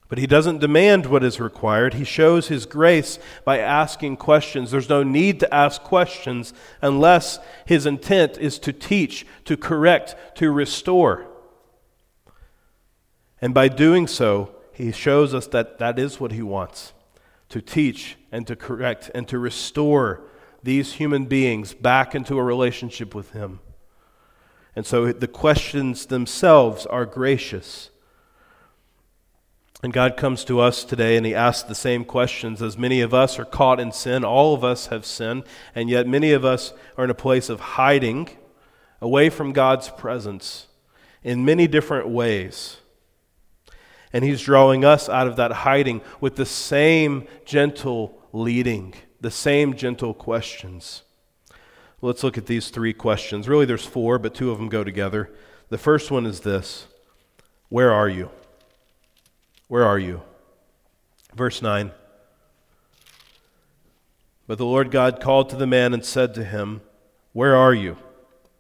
But 0.09 0.19
he 0.19 0.27
doesn't 0.27 0.59
demand 0.61 1.07
what 1.07 1.25
is 1.25 1.41
required. 1.41 1.95
He 1.95 2.05
shows 2.05 2.47
his 2.47 2.67
grace 2.67 3.19
by 3.45 3.59
asking 3.59 4.19
questions. 4.19 4.71
There's 4.71 4.89
no 4.89 5.03
need 5.03 5.41
to 5.41 5.53
ask 5.53 5.83
questions 5.83 6.53
unless 6.81 7.41
his 7.67 7.87
intent 7.87 8.39
is 8.39 8.59
to 8.61 8.73
teach, 8.73 9.27
to 9.47 9.57
correct, 9.57 10.15
to 10.37 10.53
restore. 10.53 11.27
And 13.41 13.53
by 13.53 13.69
doing 13.69 14.07
so, 14.07 14.55
he 14.73 14.93
shows 14.93 15.35
us 15.35 15.47
that 15.49 15.79
that 15.79 15.99
is 15.99 16.19
what 16.19 16.33
he 16.33 16.43
wants 16.43 16.93
to 17.51 17.61
teach 17.61 18.17
and 18.33 18.47
to 18.47 18.57
correct 18.57 19.11
and 19.15 19.29
to 19.29 19.39
restore 19.39 20.23
these 20.63 20.95
human 20.95 21.27
beings 21.27 21.75
back 21.75 22.15
into 22.15 22.39
a 22.39 22.43
relationship 22.43 23.15
with 23.15 23.31
him. 23.31 23.61
And 24.77 24.85
so 24.85 25.13
the 25.13 25.29
questions 25.29 26.07
themselves 26.07 26.87
are 26.87 27.07
gracious. 27.07 27.91
And 29.83 29.93
God 29.93 30.17
comes 30.17 30.45
to 30.47 30.61
us 30.61 30.83
today 30.83 31.17
and 31.17 31.27
He 31.27 31.35
asks 31.35 31.69
the 31.69 31.75
same 31.75 32.05
questions 32.05 32.63
as 32.63 32.79
many 32.79 33.01
of 33.01 33.13
us 33.13 33.39
are 33.39 33.45
caught 33.45 33.79
in 33.79 33.93
sin. 33.93 34.25
All 34.25 34.55
of 34.55 34.65
us 34.65 34.87
have 34.87 35.05
sinned, 35.05 35.45
and 35.75 35.91
yet 35.91 36.09
many 36.09 36.33
of 36.33 36.45
us 36.45 36.73
are 36.97 37.05
in 37.05 37.11
a 37.11 37.15
place 37.15 37.49
of 37.49 37.61
hiding 37.61 38.31
away 39.01 39.29
from 39.29 39.53
God's 39.53 39.91
presence 39.91 40.69
in 41.23 41.45
many 41.45 41.67
different 41.67 42.09
ways. 42.09 42.79
And 44.15 44.25
he's 44.25 44.41
drawing 44.41 44.85
us 44.85 45.09
out 45.09 45.27
of 45.27 45.37
that 45.37 45.51
hiding 45.53 46.01
with 46.21 46.37
the 46.37 46.47
same 46.47 47.27
gentle 47.45 48.19
leading, 48.33 48.95
the 49.21 49.31
same 49.31 49.75
gentle 49.75 50.15
questions. 50.15 51.03
Let's 52.01 52.23
look 52.23 52.39
at 52.39 52.47
these 52.47 52.71
three 52.71 52.93
questions. 52.93 53.49
Really, 53.49 53.67
there's 53.67 53.85
four, 53.85 54.19
but 54.19 54.35
two 54.35 54.51
of 54.51 54.59
them 54.59 54.69
go 54.69 54.85
together. 54.85 55.31
The 55.69 55.79
first 55.79 56.11
one 56.11 56.27
is 56.27 56.41
this 56.41 56.87
Where 57.69 57.93
are 57.93 58.09
you? 58.09 58.31
Where 59.69 59.85
are 59.85 59.99
you? 59.99 60.23
Verse 61.35 61.61
9. 61.61 61.91
But 64.47 64.59
the 64.59 64.67
Lord 64.67 64.91
God 64.91 65.21
called 65.21 65.49
to 65.51 65.57
the 65.57 65.67
man 65.67 65.93
and 65.93 66.05
said 66.05 66.35
to 66.35 66.45
him, 66.45 66.83
Where 67.33 67.57
are 67.57 67.75
you? 67.75 67.97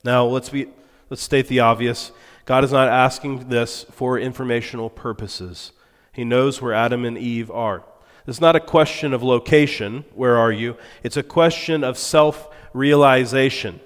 Now, 0.02 0.24
let's, 0.24 0.48
be, 0.48 0.66
let's 1.10 1.22
state 1.22 1.46
the 1.46 1.60
obvious. 1.60 2.10
God 2.44 2.64
is 2.64 2.72
not 2.72 2.88
asking 2.88 3.48
this 3.48 3.84
for 3.90 4.18
informational 4.18 4.90
purposes. 4.90 5.72
He 6.12 6.24
knows 6.24 6.60
where 6.60 6.74
Adam 6.74 7.04
and 7.04 7.16
Eve 7.16 7.50
are. 7.50 7.84
It's 8.26 8.40
not 8.40 8.56
a 8.56 8.60
question 8.60 9.12
of 9.12 9.22
location, 9.22 10.04
where 10.14 10.36
are 10.36 10.52
you? 10.52 10.76
It's 11.02 11.16
a 11.16 11.22
question 11.22 11.84
of 11.84 11.98
self 11.98 12.48
realization. 12.72 13.80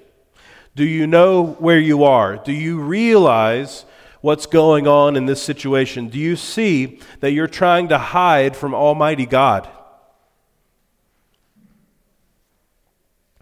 Do 0.76 0.84
you 0.84 1.06
know 1.06 1.56
where 1.58 1.78
you 1.78 2.04
are? 2.04 2.36
Do 2.36 2.52
you 2.52 2.78
realize 2.80 3.84
what's 4.20 4.46
going 4.46 4.86
on 4.86 5.16
in 5.16 5.26
this 5.26 5.42
situation? 5.42 6.08
Do 6.08 6.18
you 6.18 6.36
see 6.36 7.00
that 7.20 7.32
you're 7.32 7.48
trying 7.48 7.88
to 7.88 7.98
hide 7.98 8.56
from 8.56 8.74
Almighty 8.74 9.26
God? 9.26 9.68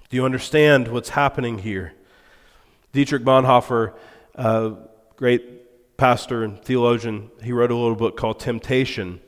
Do 0.08 0.16
you 0.16 0.24
understand 0.24 0.88
what's 0.88 1.10
happening 1.10 1.58
here? 1.58 1.92
Dietrich 2.92 3.22
Bonhoeffer 3.22 3.94
uh, 4.34 4.70
great 5.16 5.96
pastor 5.96 6.44
and 6.44 6.62
theologian, 6.62 7.30
he 7.42 7.52
wrote 7.52 7.70
a 7.70 7.76
little 7.76 7.96
book 7.96 8.16
called 8.16 8.38
Temptation. 8.38 9.20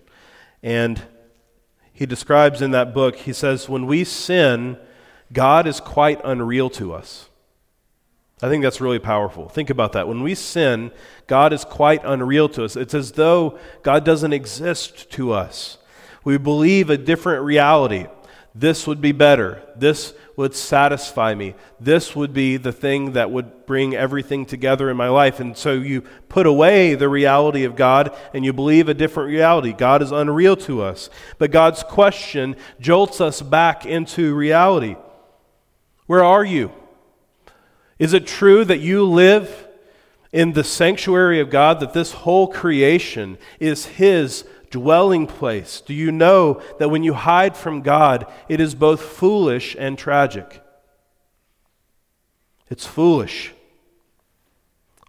And 0.62 1.02
he 1.92 2.06
describes 2.06 2.62
in 2.62 2.72
that 2.72 2.94
book, 2.94 3.16
he 3.16 3.32
says, 3.32 3.68
when 3.68 3.86
we 3.86 4.04
sin, 4.04 4.78
God 5.32 5.66
is 5.66 5.80
quite 5.80 6.20
unreal 6.24 6.70
to 6.70 6.92
us. 6.92 7.28
I 8.40 8.48
think 8.48 8.62
that's 8.62 8.80
really 8.80 9.00
powerful. 9.00 9.48
Think 9.48 9.68
about 9.68 9.92
that. 9.94 10.06
When 10.06 10.22
we 10.22 10.34
sin, 10.34 10.92
God 11.26 11.52
is 11.52 11.64
quite 11.64 12.04
unreal 12.04 12.48
to 12.50 12.64
us. 12.64 12.76
It's 12.76 12.94
as 12.94 13.12
though 13.12 13.58
God 13.82 14.04
doesn't 14.04 14.32
exist 14.32 15.10
to 15.12 15.32
us. 15.32 15.78
We 16.22 16.38
believe 16.38 16.88
a 16.88 16.96
different 16.96 17.44
reality. 17.44 18.06
This 18.54 18.86
would 18.86 19.00
be 19.00 19.12
better. 19.12 19.62
This 19.74 20.14
would 20.38 20.54
satisfy 20.54 21.34
me. 21.34 21.52
This 21.80 22.14
would 22.14 22.32
be 22.32 22.58
the 22.58 22.70
thing 22.70 23.14
that 23.14 23.32
would 23.32 23.66
bring 23.66 23.96
everything 23.96 24.46
together 24.46 24.88
in 24.88 24.96
my 24.96 25.08
life. 25.08 25.40
And 25.40 25.56
so 25.56 25.72
you 25.72 26.02
put 26.28 26.46
away 26.46 26.94
the 26.94 27.08
reality 27.08 27.64
of 27.64 27.74
God 27.74 28.16
and 28.32 28.44
you 28.44 28.52
believe 28.52 28.88
a 28.88 28.94
different 28.94 29.30
reality. 29.30 29.72
God 29.72 30.00
is 30.00 30.12
unreal 30.12 30.54
to 30.58 30.80
us. 30.80 31.10
But 31.38 31.50
God's 31.50 31.82
question 31.82 32.54
jolts 32.78 33.20
us 33.20 33.42
back 33.42 33.84
into 33.84 34.32
reality. 34.32 34.94
Where 36.06 36.22
are 36.22 36.44
you? 36.44 36.70
Is 37.98 38.12
it 38.12 38.24
true 38.24 38.64
that 38.64 38.78
you 38.78 39.04
live 39.04 39.66
in 40.32 40.52
the 40.52 40.62
sanctuary 40.62 41.40
of 41.40 41.50
God, 41.50 41.80
that 41.80 41.94
this 41.94 42.12
whole 42.12 42.46
creation 42.46 43.38
is 43.58 43.86
His 43.86 44.44
dwelling 44.70 45.26
place? 45.26 45.80
Do 45.80 45.94
you 45.94 46.12
know 46.12 46.62
that 46.78 46.90
when 46.90 47.02
you 47.02 47.14
hide 47.14 47.56
from 47.56 47.82
God, 47.82 48.26
it 48.48 48.60
is 48.60 48.74
both 48.74 49.00
foolish 49.00 49.76
and 49.78 49.98
tragic? 49.98 50.62
It's 52.70 52.86
foolish. 52.86 53.54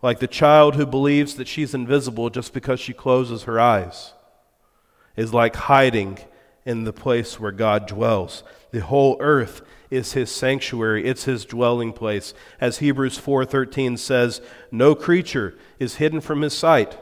Like 0.02 0.20
the 0.20 0.28
child 0.28 0.76
who 0.76 0.86
believes 0.86 1.36
that 1.36 1.48
she's 1.48 1.74
invisible 1.74 2.30
just 2.30 2.54
because 2.54 2.80
she 2.80 2.94
closes 2.94 3.44
her 3.44 3.60
eyes 3.60 4.14
is 5.18 5.34
like 5.34 5.56
hiding 5.56 6.20
in 6.66 6.86
the 6.86 6.94
place 6.94 7.40
where 7.40 7.52
God 7.52 7.86
dwells. 7.86 8.44
The 8.72 8.80
whole 8.80 9.18
earth 9.20 9.62
is 9.90 10.14
his 10.14 10.32
sanctuary, 10.32 11.06
it's 11.06 11.26
his 11.26 11.46
dwelling 11.46 11.92
place. 11.92 12.34
As 12.62 12.78
Hebrews 12.78 13.20
4:13 13.20 13.98
says, 13.98 14.40
no 14.72 14.96
creature 14.96 15.58
is 15.80 15.96
hidden 15.96 16.22
from 16.22 16.42
his 16.42 16.54
sight 16.54 16.98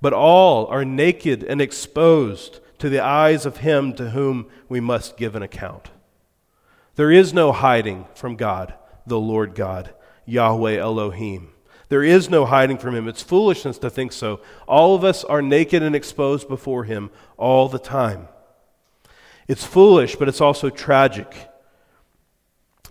but 0.00 0.12
all 0.12 0.66
are 0.66 0.84
naked 0.84 1.42
and 1.42 1.60
exposed 1.60 2.60
to 2.78 2.88
the 2.88 3.00
eyes 3.00 3.46
of 3.46 3.58
him 3.58 3.92
to 3.94 4.10
whom 4.10 4.46
we 4.68 4.80
must 4.80 5.16
give 5.16 5.34
an 5.34 5.42
account. 5.42 5.90
There 6.96 7.10
is 7.10 7.32
no 7.32 7.52
hiding 7.52 8.06
from 8.14 8.36
God, 8.36 8.74
the 9.06 9.18
Lord 9.18 9.54
God, 9.54 9.94
Yahweh 10.26 10.76
Elohim. 10.78 11.50
There 11.88 12.02
is 12.02 12.30
no 12.30 12.44
hiding 12.44 12.78
from 12.78 12.94
him. 12.94 13.08
It's 13.08 13.22
foolishness 13.22 13.78
to 13.78 13.90
think 13.90 14.12
so. 14.12 14.40
All 14.66 14.94
of 14.94 15.04
us 15.04 15.24
are 15.24 15.42
naked 15.42 15.82
and 15.82 15.94
exposed 15.94 16.48
before 16.48 16.84
him 16.84 17.10
all 17.36 17.68
the 17.68 17.78
time. 17.78 18.28
It's 19.46 19.64
foolish, 19.64 20.16
but 20.16 20.28
it's 20.28 20.40
also 20.40 20.70
tragic 20.70 21.50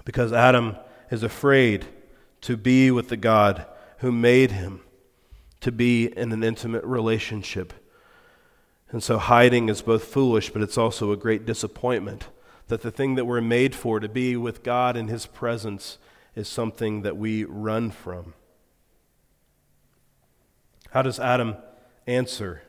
because 0.05 0.31
Adam 0.31 0.77
is 1.09 1.23
afraid 1.23 1.85
to 2.41 2.57
be 2.57 2.91
with 2.91 3.09
the 3.09 3.17
God 3.17 3.65
who 3.99 4.11
made 4.11 4.51
him 4.51 4.81
to 5.63 5.71
be 5.71 6.07
in 6.07 6.33
an 6.33 6.43
intimate 6.43 6.83
relationship. 6.83 7.73
And 8.91 9.01
so 9.01 9.17
hiding 9.17 9.69
is 9.69 9.81
both 9.81 10.03
foolish, 10.03 10.49
but 10.49 10.61
it's 10.61 10.77
also 10.77 11.11
a 11.11 11.17
great 11.17 11.45
disappointment 11.45 12.27
that 12.67 12.81
the 12.81 12.91
thing 12.91 13.15
that 13.15 13.25
we're 13.25 13.41
made 13.41 13.73
for, 13.73 14.01
to 14.01 14.09
be 14.09 14.35
with 14.35 14.61
God 14.61 14.97
in 14.97 15.07
His 15.07 15.25
presence, 15.25 15.97
is 16.35 16.49
something 16.49 17.01
that 17.03 17.15
we 17.15 17.45
run 17.45 17.91
from. 17.91 18.33
How 20.91 21.01
does 21.01 21.19
Adam 21.19 21.55
answer? 22.05 22.63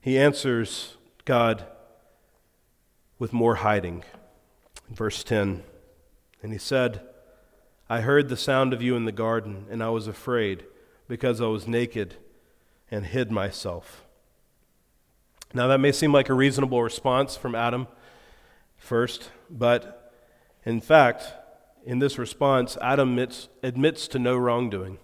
He 0.00 0.16
answers 0.18 0.96
God 1.24 1.66
with 3.18 3.32
more 3.32 3.56
hiding. 3.56 4.04
verse 4.88 5.24
10, 5.24 5.64
and 6.42 6.52
he 6.52 6.58
said, 6.58 7.09
I 7.92 8.02
heard 8.02 8.28
the 8.28 8.36
sound 8.36 8.72
of 8.72 8.80
you 8.80 8.94
in 8.94 9.04
the 9.04 9.10
garden, 9.10 9.66
and 9.68 9.82
I 9.82 9.88
was 9.88 10.06
afraid 10.06 10.62
because 11.08 11.40
I 11.40 11.46
was 11.46 11.66
naked 11.66 12.14
and 12.88 13.04
hid 13.04 13.32
myself. 13.32 14.04
Now, 15.52 15.66
that 15.66 15.80
may 15.80 15.90
seem 15.90 16.12
like 16.12 16.28
a 16.28 16.34
reasonable 16.34 16.84
response 16.84 17.36
from 17.36 17.56
Adam 17.56 17.88
first, 18.76 19.30
but 19.50 20.14
in 20.64 20.80
fact, 20.80 21.32
in 21.84 21.98
this 21.98 22.16
response, 22.16 22.78
Adam 22.80 23.10
admits, 23.10 23.48
admits 23.60 24.06
to 24.06 24.20
no 24.20 24.36
wrongdoing. 24.36 24.98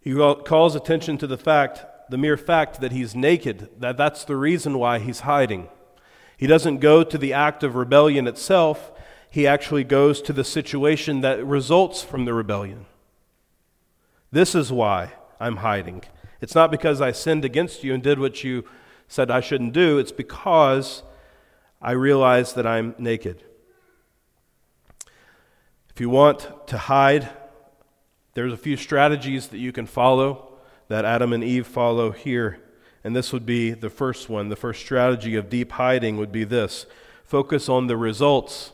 He 0.00 0.14
calls 0.14 0.74
attention 0.74 1.18
to 1.18 1.26
the 1.26 1.36
fact, 1.36 1.84
the 2.10 2.16
mere 2.16 2.38
fact 2.38 2.80
that 2.80 2.92
he's 2.92 3.14
naked, 3.14 3.68
that 3.78 3.98
that's 3.98 4.24
the 4.24 4.36
reason 4.36 4.78
why 4.78 5.00
he's 5.00 5.20
hiding. 5.20 5.68
He 6.38 6.46
doesn't 6.46 6.78
go 6.78 7.04
to 7.04 7.18
the 7.18 7.34
act 7.34 7.62
of 7.62 7.74
rebellion 7.74 8.26
itself, 8.26 8.90
he 9.32 9.46
actually 9.46 9.82
goes 9.82 10.20
to 10.20 10.30
the 10.30 10.44
situation 10.44 11.22
that 11.22 11.42
results 11.42 12.02
from 12.02 12.26
the 12.26 12.34
rebellion. 12.34 12.84
This 14.30 14.54
is 14.54 14.70
why 14.70 15.12
I'm 15.40 15.56
hiding. 15.56 16.02
It's 16.42 16.54
not 16.54 16.70
because 16.70 17.00
I 17.00 17.12
sinned 17.12 17.42
against 17.42 17.82
you 17.82 17.94
and 17.94 18.02
did 18.02 18.18
what 18.18 18.44
you 18.44 18.66
said 19.08 19.30
I 19.30 19.40
shouldn't 19.40 19.72
do, 19.72 19.96
it's 19.96 20.12
because 20.12 21.02
I 21.80 21.92
realize 21.92 22.52
that 22.52 22.66
I'm 22.66 22.94
naked. 22.98 23.42
If 25.88 25.98
you 25.98 26.10
want 26.10 26.66
to 26.66 26.76
hide, 26.76 27.30
there's 28.34 28.52
a 28.52 28.58
few 28.58 28.76
strategies 28.76 29.48
that 29.48 29.58
you 29.58 29.72
can 29.72 29.86
follow 29.86 30.58
that 30.88 31.06
Adam 31.06 31.32
and 31.32 31.42
Eve 31.42 31.66
follow 31.66 32.10
here. 32.10 32.58
And 33.02 33.16
this 33.16 33.32
would 33.32 33.46
be 33.46 33.70
the 33.70 33.88
first 33.88 34.28
one. 34.28 34.50
The 34.50 34.56
first 34.56 34.82
strategy 34.82 35.36
of 35.36 35.48
deep 35.48 35.72
hiding 35.72 36.18
would 36.18 36.32
be 36.32 36.44
this 36.44 36.84
focus 37.24 37.70
on 37.70 37.86
the 37.86 37.96
results 37.96 38.72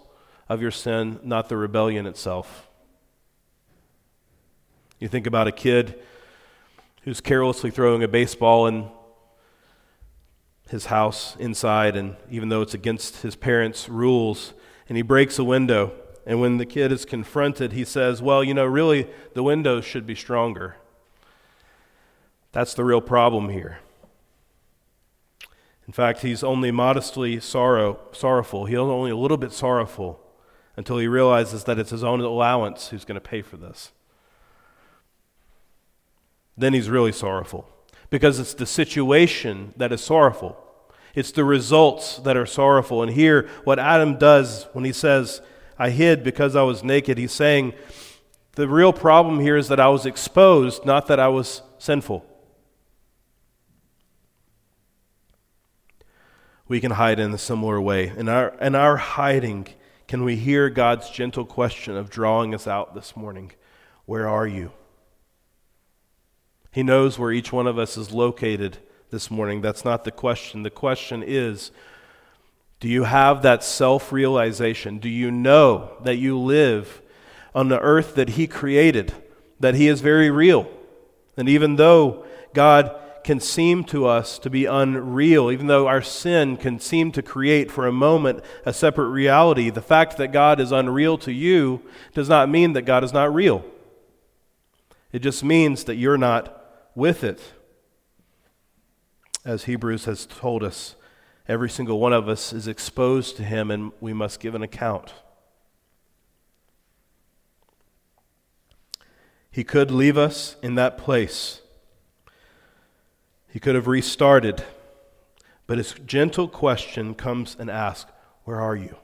of 0.49 0.63
your 0.63 0.71
sin, 0.71 1.21
not 1.23 1.49
the 1.49 1.57
rebellion 1.57 2.07
itself. 2.07 2.69
You 4.99 5.09
think 5.09 5.27
about 5.27 5.47
a 5.47 5.53
kid 5.53 5.99
who's 7.03 7.21
carelessly 7.21 7.71
throwing 7.71 8.03
a 8.03 8.09
baseball 8.09 8.67
in 8.67 8.89
his 10.71 10.87
house 10.87 11.37
inside, 11.37 11.97
and 11.97 12.17
even 12.31 12.49
though 12.49 12.63
it's 12.63 12.75
against 12.75 13.23
his 13.23 13.37
parents' 13.37 13.89
rules, 13.89 14.55
and 14.89 14.97
he 14.97 15.03
breaks 15.03 15.39
a 15.39 15.45
window. 15.45 15.93
And 16.27 16.41
when 16.41 16.59
the 16.59 16.67
kid 16.67 16.93
is 16.93 17.05
confronted, 17.05 17.73
he 17.73 17.85
says, 17.85 18.21
Well, 18.21 18.45
you 18.45 18.53
know, 18.53 18.67
really, 18.67 19.09
the 19.35 19.43
windows 19.43 19.85
should 19.85 20.07
be 20.07 20.15
stronger. 20.15 20.77
That's 22.53 22.75
the 22.75 22.85
real 22.85 23.01
problem 23.01 23.49
here. 23.51 23.79
In 25.87 25.93
fact, 25.93 26.21
he's 26.21 26.43
only 26.43 26.71
modestly 26.71 27.41
sorrow, 27.41 27.99
sorrowful. 28.13 28.67
He's 28.67 28.77
only 28.77 29.11
a 29.11 29.17
little 29.17 29.39
bit 29.39 29.53
sorrowful 29.53 30.21
until 30.79 30.97
he 30.97 31.09
realizes 31.09 31.65
that 31.65 31.79
it's 31.79 31.91
his 31.91 32.05
own 32.05 32.21
allowance 32.21 32.89
who's 32.89 33.05
going 33.05 33.17
to 33.17 33.21
pay 33.21 33.43
for 33.43 33.57
this. 33.57 33.91
Then 36.57 36.73
he's 36.73 36.89
really 36.89 37.13
sorrowful 37.13 37.69
because 38.11 38.39
it's 38.39 38.55
the 38.55 38.65
situation 38.65 39.75
that 39.77 39.93
is 39.93 40.01
sorrowful. 40.01 40.57
It's 41.15 41.33
the 41.33 41.45
results 41.45 42.19
that 42.19 42.37
are 42.37 42.47
sorrowful. 42.47 43.03
And 43.03 43.13
here, 43.13 43.49
what 43.65 43.79
Adam 43.79 44.19
does 44.19 44.69
when 44.73 44.85
he 44.85 44.93
says, 44.93 45.43
I 45.79 45.91
hid 45.91 46.23
because 46.23 46.57
I 46.57 46.63
was 46.63 46.85
naked, 46.85 47.19
he's 47.19 47.33
saying, 47.33 47.75
the 48.53 48.69
real 48.69 48.93
problem 48.93 49.41
here 49.41 49.57
is 49.57 49.69
that 49.69 49.81
I 49.81 49.89
was 49.89 50.07
exposed, 50.07 50.87
not 50.87 51.09
that 51.09 51.19
I 51.19 51.29
was 51.29 51.61
sinful. 51.79 52.25
we 56.69 56.81
can 56.81 56.93
hide 56.93 57.19
in 57.19 57.33
a 57.33 57.39
similar 57.39 57.81
way. 57.81 58.09
In 58.09 58.29
our, 58.29 58.55
in 58.61 58.75
our 58.75 58.99
hiding, 58.99 59.69
can 60.09 60.25
we 60.25 60.37
hear 60.37 60.71
God's 60.71 61.11
gentle 61.11 61.45
question 61.45 61.95
of 61.95 62.09
drawing 62.09 62.55
us 62.55 62.67
out 62.67 62.95
this 62.95 63.15
morning? 63.15 63.53
Where 64.07 64.27
are 64.27 64.47
you? 64.47 64.73
He 66.73 66.83
knows 66.83 67.19
where 67.19 67.31
each 67.31 67.53
one 67.53 67.67
of 67.67 67.79
us 67.79 67.99
is 67.99 68.11
located 68.11 68.79
this 69.11 69.31
morning. 69.31 69.61
That's 69.61 69.85
not 69.85 70.05
the 70.05 70.11
question. 70.11 70.63
The 70.63 70.71
question 70.71 71.23
is 71.25 71.71
do 72.81 72.89
you 72.89 73.05
have 73.05 73.43
that 73.43 73.63
self 73.63 74.11
realization? 74.11 74.99
Do 74.99 75.11
you 75.11 75.31
know 75.31 75.91
that 76.05 76.17
you 76.17 76.39
live 76.39 77.03
on 77.55 77.69
the 77.69 77.81
earth 77.81 78.15
that 78.15 78.31
He 78.31 78.47
created, 78.47 79.13
that 79.61 79.75
He 79.75 79.89
is 79.89 80.01
very 80.01 80.31
real? 80.31 80.71
And 81.37 81.49
even 81.51 81.77
though 81.77 82.25
God 82.55 82.95
can 83.25 83.41
seem 83.41 83.85
to 83.85 84.07
us 84.07 84.39
to 84.39 84.51
be 84.51 84.65
unreal, 84.65 85.51
even 85.51 85.67
though 85.67 85.87
our 85.87 86.03
sin 86.03 86.57
can 86.57 86.81
seem 86.81 87.13
to 87.13 87.23
create 87.23 87.71
for 87.71 87.87
a 87.87 87.93
moment 87.93 88.43
a 88.65 88.73
separate 88.73 89.09
reality, 89.09 89.71
the 89.71 89.83
fact 89.83 90.17
that 90.17 90.33
God 90.33 90.61
is 90.61 90.73
unreal 90.73 91.19
to 91.19 91.33
you 91.33 91.83
does 92.15 92.29
not 92.29 92.49
mean 92.49 92.73
that 92.73 92.83
God 92.83 93.05
is 93.05 93.13
not 93.13 93.33
real. 93.35 93.65
It 95.13 95.21
just 95.21 95.43
means 95.43 95.85
that 95.85 95.97
you're 95.97 96.19
not 96.19 96.91
with 96.95 97.25
it. 97.25 97.53
As 99.45 99.65
Hebrews 99.65 100.05
has 100.05 100.27
told 100.27 100.63
us, 100.63 100.95
every 101.47 101.71
single 101.71 101.99
one 101.99 102.13
of 102.13 102.29
us 102.29 102.53
is 102.53 102.69
exposed 102.69 103.37
to 103.37 103.45
Him 103.45 103.71
and 103.71 103.93
we 104.01 104.13
must 104.13 104.41
give 104.41 104.55
an 104.55 104.63
account. 104.63 105.15
He 109.51 109.65
could 109.65 109.91
leave 109.91 110.19
us 110.19 110.57
in 110.63 110.75
that 110.75 110.99
place 110.99 111.63
he 113.49 113.59
could 113.59 113.75
have 113.75 113.87
restarted, 113.87 114.63
but 115.67 115.79
his 115.79 115.95
gentle 116.07 116.49
question 116.49 117.15
comes 117.15 117.57
and 117.59 117.71
asks, 117.71 118.11
Where 118.45 118.61
are 118.61 118.77
you? 118.77 118.97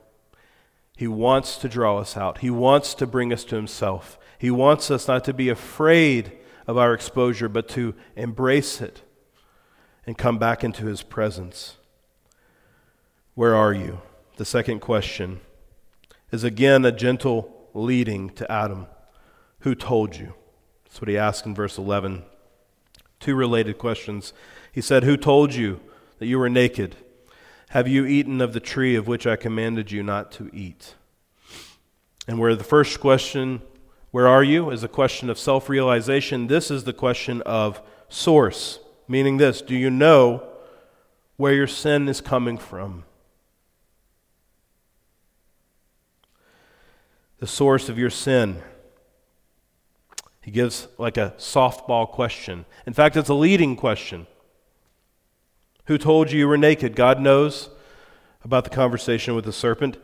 He 0.96 1.09
wants 1.09 1.57
to 1.59 1.68
draw 1.68 1.98
us 1.98 2.16
out. 2.16 2.38
He 2.38 2.50
wants 2.50 2.94
to 2.94 3.07
bring 3.07 3.33
us 3.33 3.44
to 3.44 3.57
himself. 3.57 4.18
He 4.38 4.50
wants 4.50 4.90
us 4.90 5.09
not 5.09 5.24
to 5.24 5.33
be 5.33 5.48
afraid 5.48 6.33
of 6.66 6.78
our 6.78 6.94
exposure, 6.94 7.48
but 7.48 7.68
to 7.70 7.94
embrace 8.16 8.80
it 8.80 9.02
and 10.07 10.16
come 10.16 10.38
back 10.38 10.62
into 10.62 10.87
his 10.87 11.02
presence. 11.02 11.76
Where 13.35 13.54
are 13.54 13.72
you? 13.72 14.00
The 14.37 14.44
second 14.44 14.80
question 14.80 15.40
is 16.30 16.44
again 16.44 16.85
a 16.85 16.92
gentle 16.92 17.68
leading 17.74 18.30
to 18.30 18.50
Adam. 18.50 18.87
Who 19.61 19.74
told 19.74 20.16
you? 20.16 20.35
That's 20.85 21.00
what 21.00 21.09
he 21.09 21.18
asks 21.18 21.46
in 21.46 21.54
verse 21.54 21.78
11 21.78 22.24
Two 23.24 23.34
related 23.34 23.78
questions. 23.78 24.34
He 24.70 24.82
said, 24.82 25.02
Who 25.02 25.16
told 25.16 25.54
you 25.54 25.80
that 26.18 26.26
you 26.26 26.38
were 26.38 26.50
naked? 26.50 26.94
Have 27.70 27.88
you 27.88 28.04
eaten 28.04 28.42
of 28.42 28.52
the 28.52 28.60
tree 28.60 28.96
of 28.96 29.08
which 29.08 29.26
I 29.26 29.34
commanded 29.34 29.90
you 29.90 30.02
not 30.02 30.30
to 30.32 30.50
eat? 30.52 30.94
And 32.28 32.38
where 32.38 32.54
the 32.54 32.62
first 32.62 33.00
question, 33.00 33.62
Where 34.10 34.28
are 34.28 34.44
you? 34.44 34.68
is 34.68 34.84
a 34.84 34.88
question 34.88 35.30
of 35.30 35.38
self 35.38 35.70
realization, 35.70 36.48
this 36.48 36.70
is 36.70 36.84
the 36.84 36.92
question 36.92 37.40
of 37.46 37.80
source, 38.10 38.78
meaning 39.08 39.38
this 39.38 39.62
Do 39.62 39.74
you 39.74 39.88
know 39.88 40.46
where 41.38 41.54
your 41.54 41.66
sin 41.66 42.10
is 42.10 42.20
coming 42.20 42.58
from? 42.58 43.04
The 47.38 47.46
source 47.46 47.88
of 47.88 47.98
your 47.98 48.10
sin. 48.10 48.60
He 50.44 50.50
gives 50.50 50.88
like 50.98 51.16
a 51.16 51.33
softball 51.38 52.07
question. 52.07 52.66
In 52.87 52.92
fact, 52.92 53.16
it's 53.16 53.30
a 53.30 53.35
leading 53.35 53.76
question. 53.76 54.26
Who 55.87 55.96
told 55.96 56.30
you 56.30 56.38
you 56.38 56.48
were 56.48 56.59
naked? 56.59 56.94
God 56.94 57.18
knows 57.18 57.70
about 58.44 58.64
the 58.64 58.70
conversation 58.70 59.35
with 59.35 59.46
the 59.46 59.54
serpent. 59.54 59.96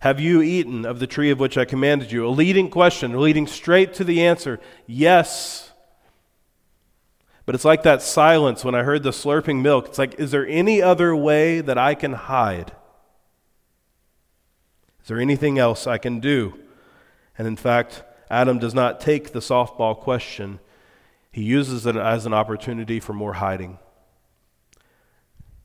Have 0.00 0.20
you 0.20 0.42
eaten 0.42 0.84
of 0.84 0.98
the 0.98 1.06
tree 1.06 1.30
of 1.30 1.40
which 1.40 1.56
I 1.56 1.64
commanded 1.64 2.12
you? 2.12 2.26
A 2.26 2.28
leading 2.28 2.68
question, 2.68 3.18
leading 3.18 3.46
straight 3.46 3.94
to 3.94 4.04
the 4.04 4.26
answer 4.26 4.60
yes. 4.86 5.72
But 7.46 7.54
it's 7.54 7.64
like 7.64 7.82
that 7.84 8.02
silence 8.02 8.66
when 8.66 8.74
I 8.74 8.82
heard 8.82 9.02
the 9.02 9.10
slurping 9.10 9.62
milk. 9.62 9.88
It's 9.88 9.98
like, 9.98 10.20
is 10.20 10.32
there 10.32 10.46
any 10.46 10.82
other 10.82 11.16
way 11.16 11.62
that 11.62 11.78
I 11.78 11.94
can 11.94 12.12
hide? 12.12 12.72
Is 15.00 15.08
there 15.08 15.18
anything 15.18 15.58
else 15.58 15.86
I 15.86 15.96
can 15.96 16.20
do? 16.20 16.58
And 17.38 17.48
in 17.48 17.56
fact, 17.56 18.02
Adam 18.30 18.58
does 18.58 18.74
not 18.74 19.00
take 19.00 19.32
the 19.32 19.40
softball 19.40 19.96
question, 19.96 20.60
he 21.32 21.42
uses 21.42 21.86
it 21.86 21.96
as 21.96 22.26
an 22.26 22.34
opportunity 22.34 23.00
for 23.00 23.12
more 23.12 23.34
hiding. 23.34 23.78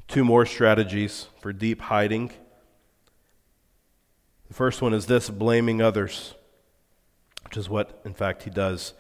Two 0.07 0.23
more 0.23 0.45
strategies 0.45 1.27
for 1.39 1.51
deep 1.51 1.81
hiding. 1.81 2.31
The 4.47 4.53
first 4.53 4.81
one 4.81 4.93
is 4.93 5.07
this 5.07 5.29
blaming 5.29 5.81
others, 5.81 6.35
which 7.43 7.57
is 7.57 7.69
what, 7.69 7.99
in 8.05 8.13
fact, 8.13 8.43
he 8.43 8.49
does. 8.49 8.93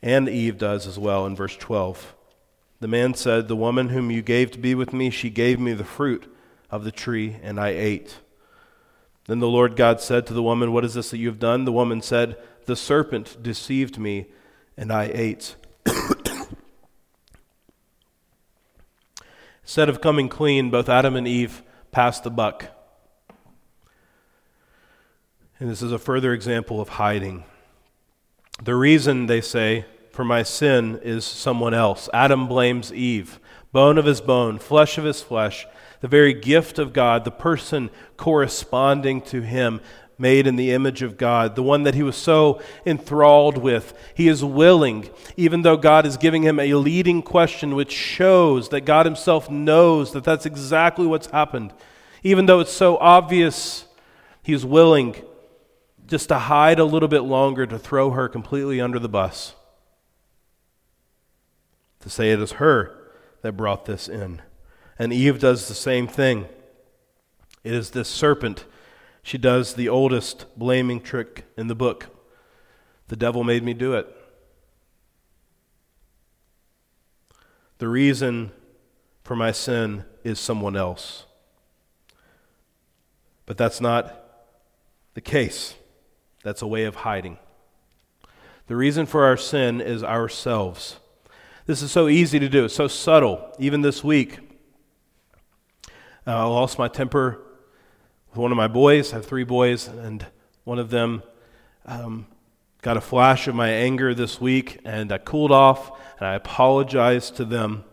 And 0.00 0.28
Eve 0.28 0.56
does 0.56 0.86
as 0.86 0.98
well 0.98 1.26
in 1.26 1.34
verse 1.34 1.56
12. 1.56 2.14
The 2.80 2.88
man 2.88 3.14
said, 3.14 3.48
The 3.48 3.56
woman 3.56 3.88
whom 3.88 4.10
you 4.10 4.22
gave 4.22 4.52
to 4.52 4.58
be 4.58 4.74
with 4.74 4.92
me, 4.92 5.10
she 5.10 5.30
gave 5.30 5.58
me 5.58 5.72
the 5.72 5.84
fruit 5.84 6.32
of 6.70 6.84
the 6.84 6.92
tree, 6.92 7.36
and 7.42 7.58
I 7.58 7.70
ate. 7.70 8.18
Then 9.26 9.40
the 9.40 9.48
Lord 9.48 9.74
God 9.74 10.00
said 10.00 10.26
to 10.26 10.32
the 10.34 10.42
woman, 10.42 10.72
What 10.72 10.84
is 10.84 10.94
this 10.94 11.10
that 11.10 11.18
you 11.18 11.26
have 11.26 11.40
done? 11.40 11.64
The 11.64 11.72
woman 11.72 12.00
said, 12.00 12.36
the 12.68 12.76
serpent 12.76 13.42
deceived 13.42 13.98
me, 13.98 14.26
and 14.76 14.92
I 14.92 15.10
ate. 15.12 15.56
Instead 19.64 19.88
of 19.88 20.00
coming 20.00 20.28
clean, 20.28 20.70
both 20.70 20.88
Adam 20.88 21.16
and 21.16 21.26
Eve 21.26 21.62
passed 21.90 22.22
the 22.22 22.30
buck. 22.30 22.66
And 25.58 25.68
this 25.68 25.82
is 25.82 25.90
a 25.92 25.98
further 25.98 26.32
example 26.32 26.80
of 26.80 26.90
hiding. 26.90 27.42
The 28.62 28.76
reason, 28.76 29.26
they 29.26 29.40
say, 29.40 29.86
for 30.12 30.24
my 30.24 30.42
sin 30.42 31.00
is 31.02 31.24
someone 31.24 31.72
else. 31.72 32.10
Adam 32.12 32.46
blames 32.46 32.92
Eve, 32.92 33.40
bone 33.72 33.96
of 33.96 34.04
his 34.04 34.20
bone, 34.20 34.58
flesh 34.58 34.98
of 34.98 35.04
his 35.04 35.22
flesh, 35.22 35.66
the 36.00 36.08
very 36.08 36.34
gift 36.34 36.78
of 36.78 36.92
God, 36.92 37.24
the 37.24 37.30
person 37.30 37.88
corresponding 38.18 39.22
to 39.22 39.40
him, 39.40 39.80
made 40.18 40.46
in 40.46 40.56
the 40.56 40.72
image 40.72 41.02
of 41.02 41.16
God, 41.16 41.54
the 41.54 41.62
one 41.62 41.84
that 41.84 41.94
he 41.94 42.02
was 42.02 42.16
so 42.16 42.60
enthralled 42.84 43.56
with. 43.56 43.96
He 44.14 44.28
is 44.28 44.44
willing, 44.44 45.08
even 45.36 45.62
though 45.62 45.76
God 45.76 46.04
is 46.04 46.16
giving 46.16 46.42
him 46.42 46.58
a 46.58 46.74
leading 46.74 47.22
question 47.22 47.74
which 47.74 47.92
shows 47.92 48.68
that 48.70 48.82
God 48.82 49.06
himself 49.06 49.48
knows 49.48 50.12
that 50.12 50.24
that's 50.24 50.46
exactly 50.46 51.06
what's 51.06 51.28
happened. 51.28 51.72
Even 52.22 52.46
though 52.46 52.60
it's 52.60 52.72
so 52.72 52.96
obvious, 52.96 53.86
he's 54.42 54.64
willing 54.66 55.14
just 56.06 56.28
to 56.28 56.38
hide 56.38 56.78
a 56.78 56.84
little 56.84 57.08
bit 57.08 57.20
longer 57.20 57.66
to 57.66 57.78
throw 57.78 58.10
her 58.10 58.28
completely 58.28 58.80
under 58.80 58.98
the 58.98 59.08
bus. 59.08 59.54
To 62.00 62.10
say 62.10 62.32
it 62.32 62.40
is 62.40 62.52
her 62.52 62.96
that 63.42 63.52
brought 63.52 63.84
this 63.84 64.08
in. 64.08 64.42
And 64.98 65.12
Eve 65.12 65.38
does 65.38 65.68
the 65.68 65.74
same 65.74 66.08
thing. 66.08 66.46
It 67.62 67.72
is 67.72 67.90
this 67.90 68.08
serpent. 68.08 68.64
She 69.28 69.36
does 69.36 69.74
the 69.74 69.90
oldest 69.90 70.46
blaming 70.56 71.02
trick 71.02 71.44
in 71.54 71.66
the 71.66 71.74
book. 71.74 72.06
The 73.08 73.16
devil 73.16 73.44
made 73.44 73.62
me 73.62 73.74
do 73.74 73.92
it. 73.92 74.08
The 77.76 77.88
reason 77.88 78.52
for 79.24 79.36
my 79.36 79.52
sin 79.52 80.06
is 80.24 80.40
someone 80.40 80.76
else. 80.76 81.26
But 83.44 83.58
that's 83.58 83.82
not 83.82 84.18
the 85.12 85.20
case. 85.20 85.74
That's 86.42 86.62
a 86.62 86.66
way 86.66 86.84
of 86.84 86.94
hiding. 86.94 87.36
The 88.66 88.76
reason 88.76 89.04
for 89.04 89.26
our 89.26 89.36
sin 89.36 89.82
is 89.82 90.02
ourselves. 90.02 91.00
This 91.66 91.82
is 91.82 91.92
so 91.92 92.08
easy 92.08 92.38
to 92.38 92.48
do, 92.48 92.64
it's 92.64 92.74
so 92.74 92.88
subtle. 92.88 93.54
Even 93.58 93.82
this 93.82 94.02
week, 94.02 94.38
uh, 96.26 96.30
I 96.34 96.44
lost 96.44 96.78
my 96.78 96.88
temper 96.88 97.42
one 98.38 98.52
of 98.52 98.56
my 98.56 98.68
boys. 98.68 99.12
I 99.12 99.16
have 99.16 99.26
three 99.26 99.44
boys, 99.44 99.88
and 99.88 100.24
one 100.64 100.78
of 100.78 100.90
them 100.90 101.22
um, 101.84 102.26
got 102.82 102.96
a 102.96 103.00
flash 103.00 103.48
of 103.48 103.54
my 103.54 103.68
anger 103.68 104.14
this 104.14 104.40
week, 104.40 104.80
and 104.84 105.10
I 105.10 105.18
cooled 105.18 105.50
off, 105.50 105.90
and 106.18 106.28
I 106.28 106.34
apologized 106.34 107.36
to 107.36 107.44
them. 107.44 107.84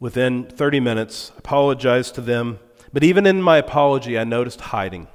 Within 0.00 0.44
30 0.44 0.78
minutes, 0.78 1.32
I 1.34 1.38
apologized 1.38 2.14
to 2.14 2.20
them. 2.20 2.60
But 2.92 3.02
even 3.02 3.26
in 3.26 3.42
my 3.42 3.56
apology, 3.56 4.16
I 4.16 4.22
noticed 4.22 4.60
hiding. 4.60 5.08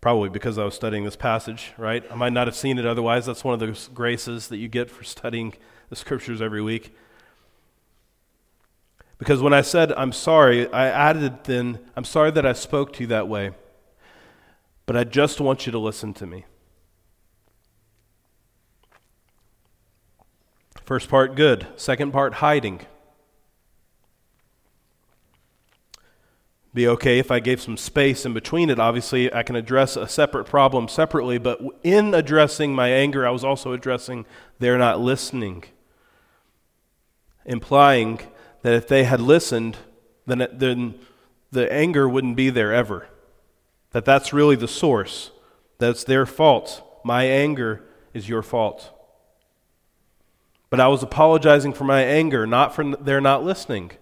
Probably 0.00 0.28
because 0.28 0.58
I 0.58 0.64
was 0.64 0.74
studying 0.74 1.04
this 1.04 1.16
passage, 1.16 1.72
right? 1.78 2.04
I 2.10 2.16
might 2.16 2.32
not 2.32 2.48
have 2.48 2.56
seen 2.56 2.78
it 2.78 2.86
otherwise. 2.86 3.26
That's 3.26 3.44
one 3.44 3.54
of 3.54 3.60
those 3.60 3.88
graces 3.94 4.48
that 4.48 4.56
you 4.56 4.66
get 4.66 4.90
for 4.90 5.04
studying 5.04 5.54
the 5.88 5.96
scriptures 5.96 6.42
every 6.42 6.62
week. 6.62 6.94
Because 9.18 9.40
when 9.40 9.54
I 9.54 9.62
said, 9.62 9.92
I'm 9.92 10.12
sorry, 10.12 10.70
I 10.72 10.88
added 10.88 11.44
then, 11.44 11.78
I'm 11.96 12.04
sorry 12.04 12.30
that 12.32 12.44
I 12.44 12.52
spoke 12.52 12.92
to 12.94 13.02
you 13.02 13.06
that 13.06 13.28
way, 13.28 13.52
but 14.84 14.96
I 14.96 15.04
just 15.04 15.40
want 15.40 15.66
you 15.66 15.72
to 15.72 15.78
listen 15.78 16.12
to 16.14 16.26
me. 16.26 16.44
First 20.84 21.08
part, 21.08 21.34
good. 21.34 21.66
Second 21.76 22.12
part, 22.12 22.34
hiding. 22.34 22.82
Be 26.74 26.86
okay 26.86 27.18
if 27.18 27.30
I 27.30 27.40
gave 27.40 27.62
some 27.62 27.78
space 27.78 28.26
in 28.26 28.34
between 28.34 28.68
it. 28.68 28.78
Obviously, 28.78 29.32
I 29.32 29.42
can 29.42 29.56
address 29.56 29.96
a 29.96 30.06
separate 30.06 30.44
problem 30.44 30.88
separately, 30.88 31.38
but 31.38 31.58
in 31.82 32.12
addressing 32.12 32.74
my 32.74 32.88
anger, 32.90 33.26
I 33.26 33.30
was 33.30 33.42
also 33.42 33.72
addressing 33.72 34.26
they're 34.58 34.76
not 34.76 35.00
listening, 35.00 35.64
implying 37.46 38.20
that 38.66 38.74
if 38.74 38.88
they 38.88 39.04
had 39.04 39.20
listened, 39.20 39.76
then, 40.26 40.48
then 40.52 40.98
the 41.52 41.72
anger 41.72 42.08
wouldn't 42.08 42.34
be 42.34 42.50
there 42.50 42.74
ever. 42.74 43.06
That 43.92 44.04
that's 44.04 44.32
really 44.32 44.56
the 44.56 44.66
source. 44.66 45.30
That's 45.78 46.02
their 46.02 46.26
fault. 46.26 46.82
My 47.04 47.22
anger 47.22 47.84
is 48.12 48.28
your 48.28 48.42
fault. 48.42 48.90
But 50.68 50.80
I 50.80 50.88
was 50.88 51.04
apologizing 51.04 51.74
for 51.74 51.84
my 51.84 52.02
anger, 52.02 52.44
not 52.44 52.74
for 52.74 52.96
their 52.96 53.20
not 53.20 53.44
listening. 53.44 53.92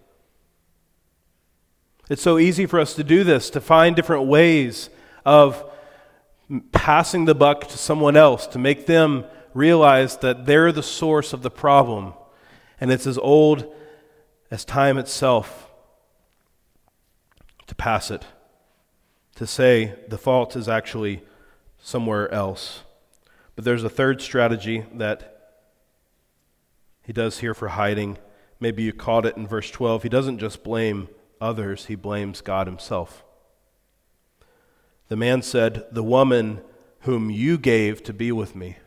It's 2.09 2.23
so 2.23 2.39
easy 2.39 2.65
for 2.65 2.81
us 2.81 2.95
to 2.95 3.05
do 3.05 3.23
this, 3.23 3.51
to 3.51 3.61
find 3.61 3.95
different 3.95 4.25
ways 4.25 4.89
of 5.27 5.63
passing 6.73 7.27
the 7.27 7.35
buck 7.35 7.69
to 7.69 7.77
someone 7.77 8.17
else, 8.17 8.47
to 8.47 8.59
make 8.59 8.87
them 8.87 9.27
realize 9.53 10.17
that 10.21 10.47
they're 10.47 10.73
the 10.73 10.83
source 10.83 11.35
of 11.35 11.43
the 11.43 11.51
problem. 11.51 12.15
And 12.81 12.91
it's 12.91 13.07
as 13.07 13.19
old 13.19 13.71
as 14.51 14.65
time 14.65 14.99
itself 14.99 15.71
to 17.67 17.75
pass 17.75 18.11
it, 18.11 18.25
to 19.37 19.47
say 19.47 19.95
the 20.09 20.19
fault 20.19 20.55
is 20.57 20.69
actually 20.69 21.23
somewhere 21.79 22.33
else. 22.33 22.83
But 23.57 23.65
there's 23.65 23.85
a 23.85 23.91
third 23.91 24.21
strategy 24.21 24.85
that 24.95 25.35
he 27.05 27.13
does 27.13 27.39
here 27.39 27.55
for 27.55 27.69
hiding. 27.69 28.19
Maybe 28.61 28.83
you 28.83 28.93
caught 28.93 29.27
it 29.27 29.37
in 29.37 29.47
verse 29.47 29.71
12. 29.71 30.03
He 30.03 30.09
doesn't 30.09 30.39
just 30.39 30.65
blame 30.65 31.09
others, 31.41 31.87
he 31.87 31.95
blames 31.95 32.41
God 32.41 32.67
himself. 32.67 33.25
The 35.09 35.17
man 35.17 35.43
said, 35.43 35.85
The 35.93 36.03
woman 36.03 36.63
whom 37.01 37.31
you 37.31 37.59
gave 37.59 38.03
to 38.05 38.13
be 38.15 38.33
with 38.33 38.57
me. 38.57 38.79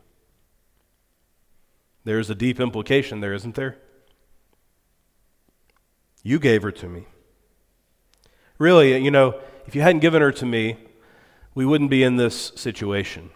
There's 2.03 2.29
a 2.29 2.35
deep 2.35 2.59
implication 2.59 3.19
there, 3.19 3.33
isn't 3.33 3.55
there? 3.55 3.77
You 6.27 6.39
gave 6.39 6.61
her 6.63 6.73
to 6.73 6.89
me. 6.89 7.05
Really, 8.57 9.01
you 9.01 9.11
know, 9.11 9.39
if 9.65 9.75
you 9.75 9.81
hadn't 9.81 10.01
given 10.01 10.21
her 10.21 10.33
to 10.33 10.45
me, 10.45 10.75
we 11.55 11.65
wouldn't 11.65 11.89
be 11.89 12.03
in 12.03 12.17
this 12.17 12.51
situation. 12.57 13.29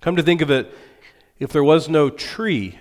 Come 0.00 0.16
to 0.16 0.24
think 0.24 0.40
of 0.40 0.50
it, 0.50 0.76
if 1.38 1.52
there 1.52 1.62
was 1.62 1.88
no 1.88 2.10
tree 2.10 2.80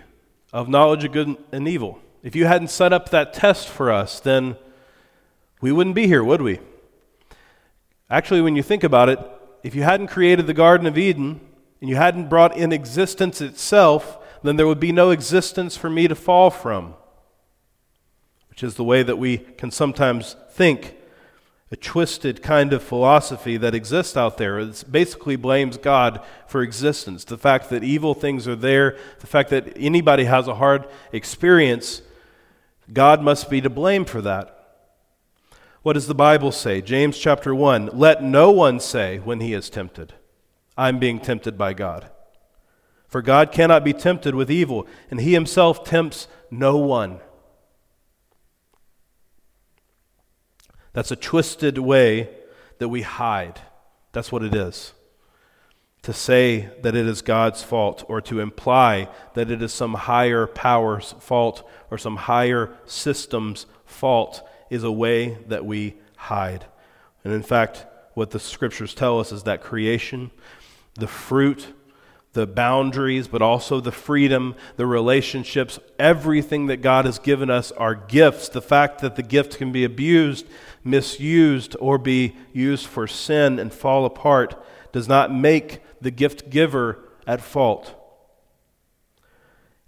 of 0.52 0.67
knowledge 0.67 1.04
of 1.04 1.12
good 1.12 1.38
and 1.52 1.67
evil, 1.67 2.00
if 2.24 2.36
you 2.36 2.48
hadn't 2.48 2.69
set 2.69 2.91
up 2.91 3.10
that 3.10 3.34
test 3.36 3.67
for 3.67 3.91
us, 3.91 4.19
then 4.19 4.56
we 5.62 5.72
wouldn't 5.72 5.96
be 5.96 6.08
here, 6.08 6.24
would 6.24 6.41
we? 6.41 6.60
Actually, 8.10 8.41
when 8.41 8.56
you 8.56 8.63
think 8.63 8.84
about 8.84 9.10
it, 9.10 9.19
if 9.62 9.76
you 9.76 9.84
hadn't 9.84 10.08
created 10.08 10.48
the 10.48 10.56
Garden 10.56 10.88
of 10.88 10.98
Eden 10.98 11.39
and 11.82 11.88
you 11.88 11.98
hadn't 11.98 12.30
brought 12.30 12.58
in 12.58 12.72
existence 12.72 13.41
itself, 13.41 14.17
then 14.41 14.56
there 14.56 14.65
would 14.65 14.80
be 14.80 14.91
no 14.91 15.12
existence 15.12 15.78
for 15.78 15.91
me 15.91 16.08
to 16.08 16.15
fall 16.15 16.50
from 16.50 16.96
which 18.54 18.62
is 18.62 18.76
the 18.76 18.84
way 18.84 19.02
that 19.02 19.18
we 19.18 19.39
can 19.39 19.72
sometimes 19.72 20.36
think, 20.52 20.96
a 21.72 21.76
twisted 21.76 22.44
kind 22.44 22.72
of 22.72 22.84
philosophy 22.84 23.58
that 23.58 23.74
exists 23.74 24.16
out 24.16 24.38
there. 24.38 24.60
It 24.60 24.84
basically 24.92 25.36
blames 25.36 25.76
God 25.78 26.24
for 26.46 26.62
existence. 26.62 27.24
The 27.24 27.39
fact 27.39 27.72
that 27.72 27.84
evil 27.84 28.13
things 28.13 28.48
are 28.48 28.56
there, 28.56 28.96
the 29.22 29.26
fact 29.26 29.50
that 29.50 29.74
anybody 29.76 30.26
has 30.26 30.48
a 30.48 30.54
hard 30.54 30.86
experience, 31.12 32.04
God 32.94 33.24
must 33.24 33.50
be 33.50 33.60
to 33.60 33.72
blame 33.72 34.06
for 34.06 34.22
that. 34.22 34.86
What 35.82 35.94
does 35.94 36.06
the 36.06 36.13
Bible 36.13 36.52
say? 36.52 36.80
James 36.80 37.18
chapter 37.18 37.56
1 37.56 37.89
Let 37.92 38.22
no 38.22 38.52
one 38.52 38.80
say 38.80 39.18
when 39.18 39.39
he 39.39 39.56
is 39.56 39.68
tempted, 39.68 40.13
I'm 40.78 41.00
being 41.00 41.20
tempted 41.20 41.58
by 41.58 41.74
God. 41.74 42.12
For 43.08 43.24
God 43.24 43.52
cannot 43.52 43.84
be 43.84 43.94
tempted 43.94 44.36
with 44.36 44.52
evil, 44.52 44.86
and 45.10 45.22
he 45.22 45.34
himself 45.34 45.84
tempts 45.84 46.28
no 46.52 46.78
one. 46.78 47.20
That's 50.94 51.12
a 51.12 51.16
twisted 51.16 51.78
way 51.78 52.30
that 52.78 52.90
we 52.90 53.02
hide. 53.02 53.62
That's 54.12 54.32
what 54.32 54.44
it 54.44 54.56
is. 54.56 54.94
To 56.04 56.14
say 56.14 56.70
that 56.82 56.96
it 56.96 57.08
is 57.08 57.22
God's 57.22 57.64
fault 57.64 58.04
or 58.08 58.22
to 58.22 58.40
imply 58.40 59.10
that 59.36 59.50
it 59.50 59.62
is 59.62 59.74
some 59.74 59.94
higher 59.94 60.48
power's 60.48 61.16
fault 61.20 61.68
or 61.90 61.98
some 61.98 62.18
higher 62.18 62.76
system's 62.86 63.66
fault 63.86 64.48
is 64.70 64.84
a 64.84 64.92
way 64.92 65.38
that 65.48 65.66
we 65.66 65.96
hide. 66.18 66.66
And 67.24 67.34
in 67.34 67.44
fact, 67.44 67.86
what 68.14 68.32
the 68.32 68.40
scriptures 68.40 68.94
tell 68.94 69.20
us 69.20 69.32
is 69.32 69.44
that 69.44 69.62
creation, 69.62 70.32
the 70.96 71.08
fruit, 71.08 71.68
the 72.34 72.48
boundaries, 72.48 73.28
but 73.28 73.41
also 73.41 73.80
the 73.80 73.91
freedom, 73.91 74.56
the 74.76 74.88
relationships, 74.88 75.80
everything 75.98 76.65
that 76.67 76.78
God 76.78 77.06
has 77.06 77.19
given 77.19 77.50
us 77.50 77.72
are 77.74 77.96
gifts. 77.96 78.50
The 78.50 78.62
fact 78.62 79.02
that 79.02 79.15
the 79.15 79.24
gift 79.24 79.58
can 79.58 79.72
be 79.72 79.84
abused 79.84 80.46
misused 80.84 81.76
or 81.80 81.98
be 81.98 82.36
used 82.52 82.86
for 82.86 83.08
sin 83.08 83.60
and 83.60 83.74
fall 83.74 84.06
apart 84.06 84.62
does 84.91 85.08
not 85.08 85.34
make 85.34 85.82
the 86.02 86.12
gift 86.12 86.50
giver 86.50 87.00
at 87.26 87.41
fault. 87.41 87.96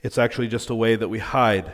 It's 0.02 0.18
actually 0.18 0.48
just 0.48 0.70
a 0.70 0.76
way 0.76 0.96
that 0.96 1.10
we 1.10 1.20
hide 1.20 1.74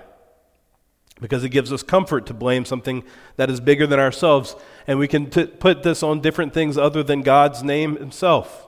because 1.19 1.43
it 1.43 1.49
gives 1.49 1.71
us 1.71 1.84
comfort 1.84 2.25
to 2.25 2.34
blame 2.34 2.65
something 2.65 3.03
that 3.36 3.49
is 3.49 3.60
bigger 3.60 3.86
than 3.86 3.99
ourselves. 3.99 4.55
And 4.88 4.97
we 4.97 5.07
can 5.07 5.29
t- 5.29 5.45
put 5.45 5.84
this 5.84 6.01
on 6.01 6.19
different 6.19 6.53
things 6.53 6.77
other 6.77 7.03
than 7.03 7.21
God's 7.21 7.62
name 7.62 7.97
Himself. 7.97 8.67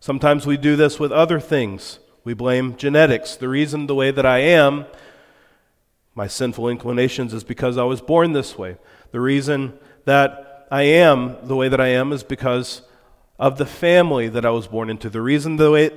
Sometimes 0.00 0.46
we 0.46 0.56
do 0.56 0.76
this 0.76 1.00
with 1.00 1.12
other 1.12 1.40
things. 1.40 1.98
We 2.24 2.34
blame 2.34 2.76
genetics. 2.76 3.36
The 3.36 3.48
reason 3.48 3.86
the 3.86 3.94
way 3.94 4.10
that 4.10 4.26
I 4.26 4.38
am, 4.38 4.86
my 6.14 6.26
sinful 6.26 6.68
inclinations, 6.68 7.32
is 7.32 7.44
because 7.44 7.78
I 7.78 7.84
was 7.84 8.00
born 8.00 8.32
this 8.32 8.58
way. 8.58 8.76
The 9.12 9.20
reason 9.20 9.78
that 10.04 10.66
I 10.70 10.82
am 10.82 11.36
the 11.46 11.56
way 11.56 11.68
that 11.68 11.80
I 11.80 11.88
am 11.88 12.12
is 12.12 12.22
because 12.22 12.82
of 13.38 13.58
the 13.58 13.66
family 13.66 14.28
that 14.28 14.46
I 14.46 14.50
was 14.50 14.66
born 14.66 14.88
into. 14.90 15.10
The 15.10 15.20
reason 15.20 15.56
the 15.56 15.70
way, 15.70 15.90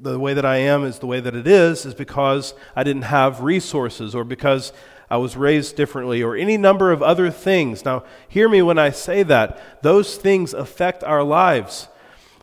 the 0.00 0.18
way 0.18 0.34
that 0.34 0.44
I 0.44 0.58
am 0.58 0.84
is 0.84 0.98
the 0.98 1.06
way 1.06 1.20
that 1.20 1.34
it 1.34 1.46
is 1.46 1.86
is 1.86 1.94
because 1.94 2.54
I 2.74 2.84
didn't 2.84 3.02
have 3.02 3.42
resources 3.42 4.14
or 4.14 4.24
because 4.24 4.72
I 5.08 5.16
was 5.16 5.36
raised 5.36 5.76
differently 5.76 6.22
or 6.22 6.36
any 6.36 6.56
number 6.56 6.92
of 6.92 7.02
other 7.02 7.30
things. 7.30 7.84
Now, 7.84 8.04
hear 8.28 8.48
me 8.48 8.60
when 8.60 8.78
I 8.78 8.90
say 8.90 9.22
that. 9.22 9.82
Those 9.82 10.16
things 10.16 10.52
affect 10.52 11.02
our 11.02 11.22
lives. 11.22 11.88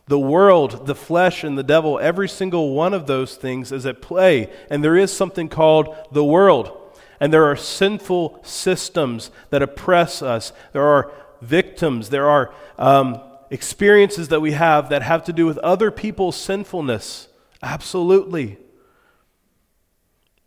The 0.06 0.18
world, 0.18 0.86
the 0.86 0.94
flesh, 0.94 1.44
and 1.44 1.56
the 1.56 1.62
devil, 1.62 1.98
every 1.98 2.28
single 2.28 2.74
one 2.74 2.92
of 2.92 3.06
those 3.06 3.36
things 3.36 3.72
is 3.72 3.86
at 3.86 4.02
play. 4.02 4.52
And 4.70 4.84
there 4.84 4.96
is 4.96 5.12
something 5.12 5.48
called 5.48 5.96
the 6.12 6.24
world. 6.24 6.80
And 7.20 7.32
there 7.32 7.44
are 7.44 7.56
sinful 7.56 8.40
systems 8.42 9.30
that 9.50 9.62
oppress 9.62 10.20
us. 10.20 10.52
There 10.72 10.84
are 10.84 11.10
victims. 11.40 12.10
There 12.10 12.28
are 12.28 12.52
um, 12.78 13.20
experiences 13.50 14.28
that 14.28 14.40
we 14.40 14.52
have 14.52 14.90
that 14.90 15.02
have 15.02 15.24
to 15.24 15.32
do 15.32 15.46
with 15.46 15.58
other 15.58 15.90
people's 15.90 16.36
sinfulness. 16.36 17.28
Absolutely. 17.62 18.58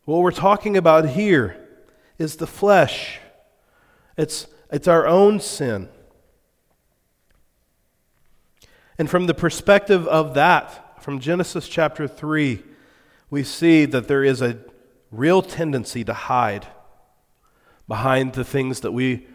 What 0.06 0.22
we're 0.22 0.32
talking 0.32 0.78
about 0.78 1.10
here 1.10 1.58
is 2.17 2.36
the 2.36 2.48
flesh, 2.48 3.20
it's, 4.17 4.48
it's 4.72 4.88
our 4.88 5.08
own 5.08 5.39
sin. 5.39 5.89
And 8.98 9.10
from 9.10 9.28
the 9.28 9.34
perspective 9.34 10.08
of 10.08 10.34
that, 10.34 11.04
from 11.04 11.20
Genesis 11.20 11.68
chapter 11.68 12.08
3, 12.08 12.64
we 13.30 13.44
see 13.44 13.86
that 13.86 14.08
there 14.08 14.24
is 14.24 14.42
a 14.42 14.58
real 15.12 15.42
tendency 15.42 16.04
to 16.04 16.14
hide 16.14 16.68
behind 17.88 18.34
the 18.34 18.44
things 18.44 18.82
that 18.82 18.92
we 18.92 19.28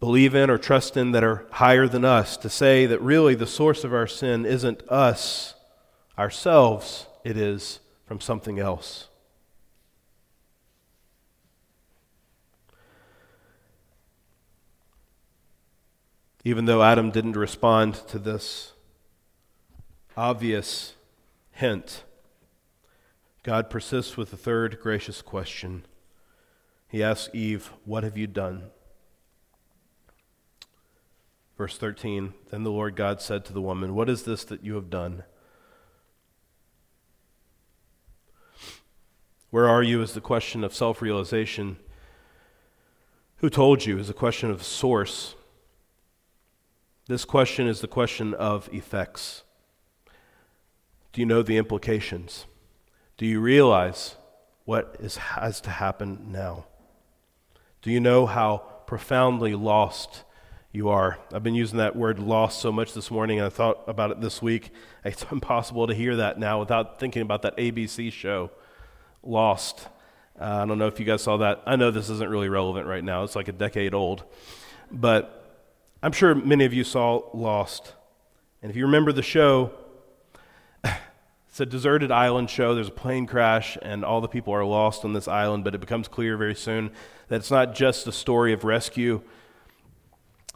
believe 0.00 0.34
in 0.34 0.50
or 0.50 0.58
trust 0.58 0.96
in 0.96 1.12
that 1.12 1.22
are 1.22 1.46
higher 1.52 1.86
than 1.86 2.04
us, 2.04 2.36
to 2.38 2.48
say 2.48 2.86
that 2.86 3.00
really 3.02 3.34
the 3.34 3.46
source 3.46 3.84
of 3.84 3.92
our 3.92 4.06
sin 4.06 4.46
isn't 4.46 4.82
us, 4.88 5.54
ourselves, 6.18 7.06
it 7.22 7.36
is 7.36 7.80
from 8.06 8.20
something 8.20 8.58
else. 8.58 9.09
Even 16.44 16.64
though 16.64 16.82
Adam 16.82 17.10
didn't 17.10 17.36
respond 17.36 17.94
to 18.08 18.18
this 18.18 18.72
obvious 20.16 20.94
hint, 21.52 22.04
God 23.42 23.70
persists 23.70 24.16
with 24.16 24.30
the 24.30 24.36
third 24.36 24.80
gracious 24.80 25.22
question. 25.22 25.84
He 26.88 27.02
asks 27.02 27.34
Eve, 27.34 27.70
What 27.84 28.04
have 28.04 28.16
you 28.16 28.26
done? 28.26 28.70
Verse 31.56 31.76
13 31.76 32.32
Then 32.50 32.64
the 32.64 32.70
Lord 32.70 32.96
God 32.96 33.20
said 33.20 33.44
to 33.44 33.52
the 33.52 33.60
woman, 33.60 33.94
What 33.94 34.08
is 34.08 34.22
this 34.22 34.44
that 34.44 34.64
you 34.64 34.74
have 34.76 34.88
done? 34.88 35.24
Where 39.50 39.68
are 39.68 39.82
you 39.82 40.00
is 40.00 40.14
the 40.14 40.20
question 40.20 40.64
of 40.64 40.74
self 40.74 41.02
realization. 41.02 41.76
Who 43.36 43.50
told 43.50 43.84
you 43.84 43.98
is 43.98 44.08
a 44.08 44.14
question 44.14 44.50
of 44.50 44.62
source. 44.62 45.34
This 47.10 47.24
question 47.24 47.66
is 47.66 47.80
the 47.80 47.88
question 47.88 48.34
of 48.34 48.72
effects. 48.72 49.42
Do 51.12 51.20
you 51.20 51.26
know 51.26 51.42
the 51.42 51.56
implications? 51.56 52.46
Do 53.16 53.26
you 53.26 53.40
realize 53.40 54.14
what 54.64 54.94
is, 55.00 55.16
has 55.16 55.60
to 55.62 55.70
happen 55.70 56.26
now? 56.30 56.66
Do 57.82 57.90
you 57.90 57.98
know 57.98 58.26
how 58.26 58.58
profoundly 58.86 59.56
lost 59.56 60.22
you 60.70 60.88
are. 60.88 61.18
I've 61.34 61.42
been 61.42 61.56
using 61.56 61.78
that 61.78 61.96
word 61.96 62.20
lost 62.20 62.60
so 62.60 62.70
much 62.70 62.94
this 62.94 63.10
morning, 63.10 63.40
and 63.40 63.46
I 63.46 63.50
thought 63.50 63.82
about 63.88 64.12
it 64.12 64.20
this 64.20 64.40
week. 64.40 64.70
It's 65.04 65.26
impossible 65.32 65.88
to 65.88 65.94
hear 65.94 66.14
that 66.14 66.38
now 66.38 66.60
without 66.60 67.00
thinking 67.00 67.22
about 67.22 67.42
that 67.42 67.56
ABC 67.56 68.12
show, 68.12 68.52
Lost. 69.24 69.88
Uh, 70.40 70.44
I 70.62 70.64
don't 70.64 70.78
know 70.78 70.86
if 70.86 71.00
you 71.00 71.06
guys 71.06 71.22
saw 71.22 71.38
that. 71.38 71.60
I 71.66 71.74
know 71.74 71.90
this 71.90 72.08
isn't 72.08 72.30
really 72.30 72.48
relevant 72.48 72.86
right 72.86 73.02
now, 73.02 73.24
it's 73.24 73.34
like 73.34 73.48
a 73.48 73.52
decade 73.52 73.94
old. 73.94 74.22
But 74.92 75.39
I'm 76.02 76.12
sure 76.12 76.34
many 76.34 76.64
of 76.64 76.72
you 76.72 76.82
saw 76.82 77.20
Lost. 77.34 77.92
And 78.62 78.70
if 78.70 78.76
you 78.76 78.86
remember 78.86 79.12
the 79.12 79.22
show, 79.22 79.72
it's 80.82 81.60
a 81.60 81.66
deserted 81.66 82.10
island 82.10 82.48
show. 82.48 82.74
There's 82.74 82.88
a 82.88 82.92
plane 82.92 83.26
crash, 83.26 83.76
and 83.82 84.02
all 84.02 84.22
the 84.22 84.28
people 84.28 84.54
are 84.54 84.64
lost 84.64 85.04
on 85.04 85.12
this 85.12 85.28
island, 85.28 85.62
but 85.62 85.74
it 85.74 85.78
becomes 85.78 86.08
clear 86.08 86.38
very 86.38 86.54
soon 86.54 86.90
that 87.28 87.36
it's 87.36 87.50
not 87.50 87.74
just 87.74 88.06
a 88.06 88.12
story 88.12 88.54
of 88.54 88.64
rescue 88.64 89.20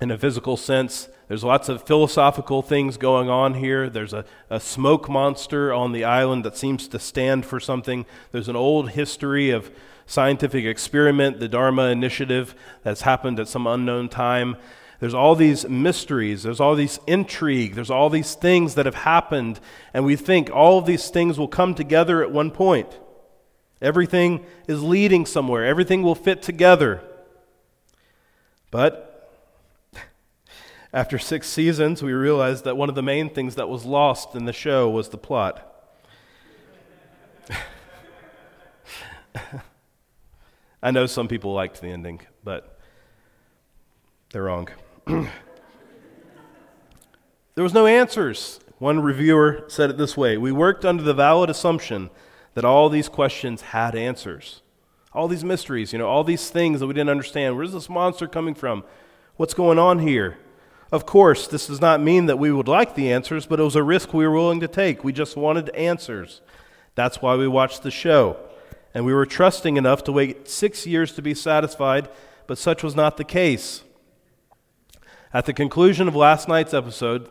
in 0.00 0.10
a 0.10 0.16
physical 0.16 0.56
sense. 0.56 1.10
There's 1.28 1.44
lots 1.44 1.68
of 1.68 1.82
philosophical 1.82 2.62
things 2.62 2.96
going 2.96 3.28
on 3.28 3.52
here. 3.52 3.90
There's 3.90 4.14
a, 4.14 4.24
a 4.48 4.58
smoke 4.58 5.10
monster 5.10 5.74
on 5.74 5.92
the 5.92 6.04
island 6.04 6.46
that 6.46 6.56
seems 6.56 6.88
to 6.88 6.98
stand 6.98 7.44
for 7.44 7.60
something. 7.60 8.06
There's 8.32 8.48
an 8.48 8.56
old 8.56 8.90
history 8.90 9.50
of 9.50 9.70
scientific 10.06 10.64
experiment, 10.64 11.38
the 11.38 11.48
Dharma 11.48 11.88
Initiative, 11.88 12.54
that's 12.82 13.02
happened 13.02 13.38
at 13.38 13.48
some 13.48 13.66
unknown 13.66 14.08
time. 14.08 14.56
There's 15.00 15.14
all 15.14 15.34
these 15.34 15.68
mysteries, 15.68 16.44
there's 16.44 16.60
all 16.60 16.74
these 16.74 17.00
intrigue, 17.06 17.74
there's 17.74 17.90
all 17.90 18.08
these 18.10 18.34
things 18.34 18.74
that 18.76 18.86
have 18.86 18.94
happened, 18.94 19.60
and 19.92 20.04
we 20.04 20.16
think 20.16 20.50
all 20.50 20.78
of 20.78 20.86
these 20.86 21.08
things 21.08 21.38
will 21.38 21.48
come 21.48 21.74
together 21.74 22.22
at 22.22 22.30
one 22.30 22.50
point. 22.50 23.00
Everything 23.82 24.46
is 24.66 24.82
leading 24.82 25.26
somewhere, 25.26 25.64
everything 25.64 26.02
will 26.02 26.14
fit 26.14 26.42
together. 26.42 27.02
But 28.70 29.30
after 30.92 31.18
six 31.18 31.48
seasons, 31.48 32.02
we 32.02 32.12
realized 32.12 32.64
that 32.64 32.76
one 32.76 32.88
of 32.88 32.94
the 32.94 33.02
main 33.02 33.28
things 33.30 33.56
that 33.56 33.68
was 33.68 33.84
lost 33.84 34.34
in 34.34 34.44
the 34.44 34.52
show 34.52 34.88
was 34.88 35.08
the 35.10 35.18
plot. 35.18 35.70
I 40.82 40.90
know 40.90 41.06
some 41.06 41.28
people 41.28 41.52
liked 41.52 41.80
the 41.80 41.88
ending, 41.88 42.20
but 42.42 42.78
they're 44.30 44.44
wrong. 44.44 44.68
there 45.06 45.30
was 47.56 47.74
no 47.74 47.86
answers. 47.86 48.60
One 48.78 49.00
reviewer 49.00 49.64
said 49.68 49.90
it 49.90 49.98
this 49.98 50.16
way 50.16 50.36
We 50.36 50.52
worked 50.52 50.84
under 50.84 51.02
the 51.02 51.14
valid 51.14 51.50
assumption 51.50 52.10
that 52.54 52.64
all 52.64 52.88
these 52.88 53.08
questions 53.08 53.60
had 53.60 53.94
answers. 53.94 54.62
All 55.12 55.28
these 55.28 55.44
mysteries, 55.44 55.92
you 55.92 55.98
know, 55.98 56.08
all 56.08 56.24
these 56.24 56.50
things 56.50 56.80
that 56.80 56.86
we 56.86 56.94
didn't 56.94 57.10
understand. 57.10 57.56
Where's 57.56 57.72
this 57.72 57.88
monster 57.88 58.26
coming 58.26 58.54
from? 58.54 58.82
What's 59.36 59.54
going 59.54 59.78
on 59.78 60.00
here? 60.00 60.38
Of 60.90 61.06
course, 61.06 61.46
this 61.46 61.66
does 61.66 61.80
not 61.80 62.00
mean 62.00 62.26
that 62.26 62.38
we 62.38 62.52
would 62.52 62.68
like 62.68 62.94
the 62.94 63.12
answers, 63.12 63.46
but 63.46 63.60
it 63.60 63.64
was 63.64 63.76
a 63.76 63.82
risk 63.82 64.14
we 64.14 64.26
were 64.26 64.34
willing 64.34 64.60
to 64.60 64.68
take. 64.68 65.04
We 65.04 65.12
just 65.12 65.36
wanted 65.36 65.70
answers. 65.70 66.40
That's 66.94 67.20
why 67.20 67.36
we 67.36 67.48
watched 67.48 67.82
the 67.82 67.90
show. 67.90 68.36
And 68.92 69.04
we 69.04 69.12
were 69.12 69.26
trusting 69.26 69.76
enough 69.76 70.04
to 70.04 70.12
wait 70.12 70.48
six 70.48 70.86
years 70.86 71.12
to 71.12 71.22
be 71.22 71.34
satisfied, 71.34 72.08
but 72.46 72.58
such 72.58 72.82
was 72.82 72.94
not 72.94 73.16
the 73.16 73.24
case. 73.24 73.82
At 75.34 75.46
the 75.46 75.52
conclusion 75.52 76.06
of 76.06 76.14
last 76.14 76.46
night's 76.46 76.72
episode, 76.72 77.28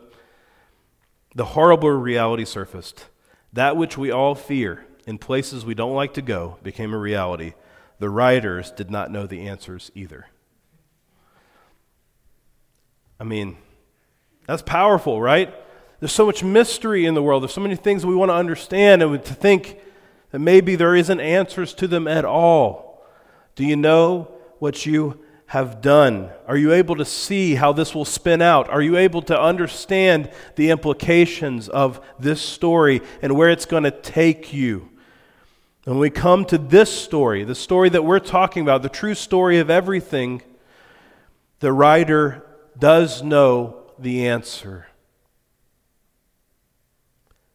the 1.34 1.46
horrible 1.46 1.88
reality 1.88 2.44
surfaced. 2.44 3.06
That 3.50 3.78
which 3.78 3.96
we 3.96 4.10
all 4.10 4.34
fear 4.34 4.84
in 5.06 5.16
places 5.16 5.64
we 5.64 5.74
don't 5.74 5.94
like 5.94 6.12
to 6.14 6.22
go 6.22 6.58
became 6.62 6.92
a 6.92 6.98
reality. 6.98 7.54
The 8.00 8.10
writers 8.10 8.70
did 8.70 8.90
not 8.90 9.10
know 9.10 9.26
the 9.26 9.48
answers 9.48 9.90
either. 9.94 10.26
I 13.18 13.24
mean, 13.24 13.56
that's 14.46 14.60
powerful, 14.60 15.22
right? 15.22 15.54
There's 15.98 16.12
so 16.12 16.26
much 16.26 16.44
mystery 16.44 17.06
in 17.06 17.14
the 17.14 17.22
world. 17.22 17.42
There's 17.42 17.54
so 17.54 17.62
many 17.62 17.76
things 17.76 18.04
we 18.04 18.14
want 18.14 18.28
to 18.28 18.34
understand 18.34 19.02
and 19.02 19.24
to 19.24 19.34
think 19.34 19.78
that 20.30 20.40
maybe 20.40 20.76
there 20.76 20.94
isn't 20.94 21.20
answers 21.20 21.72
to 21.74 21.88
them 21.88 22.06
at 22.06 22.26
all. 22.26 23.02
Do 23.54 23.64
you 23.64 23.76
know 23.76 24.30
what 24.58 24.84
you 24.84 25.23
have 25.54 25.80
done? 25.80 26.28
Are 26.48 26.56
you 26.56 26.72
able 26.72 26.96
to 26.96 27.04
see 27.04 27.54
how 27.54 27.72
this 27.72 27.94
will 27.94 28.04
spin 28.04 28.42
out? 28.42 28.68
Are 28.70 28.82
you 28.82 28.96
able 28.96 29.22
to 29.22 29.40
understand 29.40 30.28
the 30.56 30.70
implications 30.70 31.68
of 31.68 32.04
this 32.18 32.42
story 32.42 33.02
and 33.22 33.36
where 33.36 33.48
it's 33.48 33.64
going 33.64 33.84
to 33.84 33.92
take 33.92 34.52
you? 34.52 34.88
When 35.84 36.00
we 36.00 36.10
come 36.10 36.44
to 36.46 36.58
this 36.58 36.90
story, 36.90 37.44
the 37.44 37.54
story 37.54 37.88
that 37.90 38.02
we're 38.02 38.18
talking 38.18 38.64
about, 38.64 38.82
the 38.82 38.88
true 38.88 39.14
story 39.14 39.60
of 39.60 39.70
everything, 39.70 40.42
the 41.60 41.72
writer 41.72 42.44
does 42.76 43.22
know 43.22 43.92
the 43.96 44.26
answer. 44.26 44.88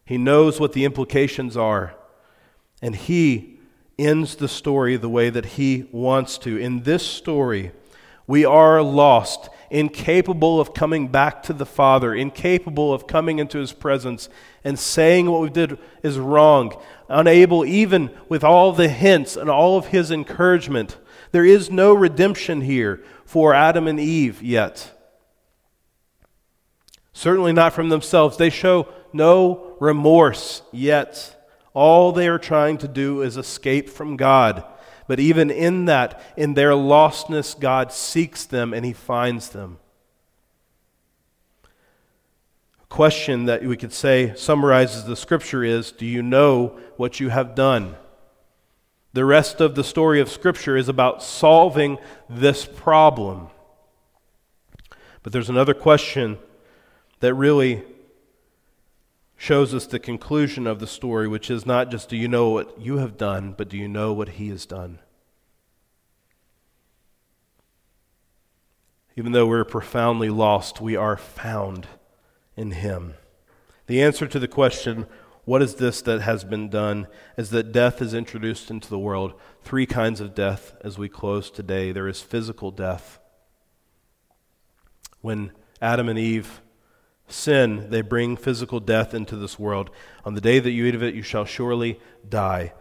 He 0.05 0.17
knows 0.17 0.57
what 0.57 0.71
the 0.71 0.85
implications 0.85 1.57
are, 1.57 1.95
and 2.81 2.95
he 2.95 3.59
ends 3.97 4.37
the 4.37 4.47
story 4.47 4.95
the 4.95 5.09
way 5.09 5.29
that 5.29 5.45
he 5.45 5.89
wants 5.91 6.37
to. 6.37 6.55
In 6.55 6.83
this 6.83 7.05
story, 7.05 7.73
we 8.29 8.45
are 8.45 8.83
lost, 8.83 9.49
incapable 9.71 10.61
of 10.61 10.71
coming 10.75 11.07
back 11.07 11.41
to 11.41 11.51
the 11.51 11.65
Father, 11.65 12.13
incapable 12.13 12.93
of 12.93 13.07
coming 13.07 13.39
into 13.39 13.57
his 13.57 13.73
presence 13.73 14.29
and 14.63 14.77
saying 14.77 15.31
what 15.31 15.41
we 15.41 15.49
did 15.49 15.79
is 16.03 16.19
wrong, 16.19 16.79
unable, 17.07 17.65
even 17.65 18.11
with 18.29 18.43
all 18.43 18.71
the 18.71 18.87
hints 18.87 19.35
and 19.35 19.49
all 19.49 19.79
of 19.79 19.87
his 19.87 20.11
encouragement, 20.11 20.95
There 21.31 21.43
is 21.43 21.71
no 21.71 21.91
redemption 21.91 22.61
here 22.61 23.03
for 23.25 23.55
Adam 23.55 23.87
and 23.87 23.99
Eve 23.99 24.43
yet. 24.43 24.91
Certainly 27.11 27.53
not 27.53 27.73
from 27.73 27.89
themselves. 27.89 28.37
They 28.37 28.51
show 28.51 28.89
no 29.11 29.75
remorse 29.79 30.61
yet. 30.71 31.35
All 31.73 32.11
they 32.11 32.27
are 32.27 32.37
trying 32.37 32.77
to 32.79 32.87
do 32.87 33.23
is 33.23 33.37
escape 33.37 33.89
from 33.89 34.17
God. 34.17 34.63
But 35.09 35.19
even 35.19 35.49
in 35.49 35.85
that, 35.85 36.21
in 36.37 36.53
their 36.53 36.73
lostness, 36.73 37.59
God 37.59 37.91
seeks 37.91 38.45
them 38.45 38.75
and 38.75 38.85
he 38.85 38.93
finds 38.93 39.49
them. 39.49 39.79
A 41.63 42.85
question 42.89 43.45
that 43.45 43.63
we 43.63 43.75
could 43.75 43.91
say 43.91 44.35
summarizes 44.35 45.05
the 45.05 45.15
scripture 45.15 45.63
is 45.63 45.91
Do 45.91 46.05
you 46.05 46.21
know 46.21 46.79
what 46.95 47.19
you 47.19 47.29
have 47.29 47.55
done? 47.55 47.95
The 49.13 49.25
rest 49.25 49.59
of 49.59 49.73
the 49.73 49.83
story 49.83 50.21
of 50.21 50.29
scripture 50.29 50.77
is 50.77 50.87
about 50.87 51.23
solving 51.23 51.97
this 52.29 52.67
problem. 52.67 53.47
But 55.23 55.33
there's 55.33 55.49
another 55.49 55.73
question 55.73 56.37
that 57.19 57.33
really 57.33 57.83
shows 59.39 59.73
us 59.73 59.87
the 59.87 59.99
conclusion 59.99 60.67
of 60.67 60.79
the 60.79 60.85
story, 60.85 61.25
which 61.25 61.49
is 61.49 61.65
not 61.65 61.89
just 61.89 62.09
do 62.09 62.17
you 62.17 62.27
know 62.27 62.49
what 62.49 62.79
you 62.79 62.97
have 62.97 63.15
done, 63.15 63.55
but 63.57 63.69
do 63.69 63.77
you 63.77 63.87
know 63.87 64.11
what 64.11 64.27
he 64.29 64.49
has 64.49 64.65
done? 64.65 64.99
Even 69.15 69.31
though 69.31 69.47
we're 69.47 69.63
profoundly 69.63 70.29
lost, 70.29 70.81
we 70.81 70.97
are 70.97 71.15
found 71.15 71.87
in 72.57 72.71
him. 72.71 73.13
The 73.87 74.03
answer 74.03 74.27
to 74.27 74.39
the 74.39 74.47
question, 74.47 75.07
what 75.45 75.61
is 75.61 75.75
this 75.75 76.01
that 76.01 76.19
has 76.19 76.43
been 76.43 76.67
done, 76.67 77.07
is 77.37 77.49
that 77.51 77.71
death 77.71 78.01
is 78.01 78.13
introduced 78.13 78.69
into 78.69 78.89
the 78.89 78.99
world. 78.99 79.33
Three 79.61 79.85
kinds 79.85 80.19
of 80.19 80.35
death 80.35 80.75
as 80.81 80.97
we 80.97 81.07
close 81.07 81.49
today. 81.49 81.93
There 81.93 82.09
is 82.09 82.21
physical 82.21 82.71
death. 82.71 83.19
When 85.21 85.53
Adam 85.81 86.09
and 86.09 86.19
Eve 86.19 86.59
sin, 87.29 87.89
they 87.89 88.01
bring 88.01 88.37
physical 88.37 88.79
death 88.79 89.13
into 89.13 89.35
this 89.35 89.57
world. 89.57 89.89
On 90.25 90.33
the 90.33 90.41
day 90.41 90.59
that 90.59 90.71
you 90.71 90.85
eat 90.85 90.95
of 90.95 91.03
it, 91.03 91.15
you 91.15 91.21
shall 91.21 91.45
surely 91.45 91.99
die. 92.27 92.73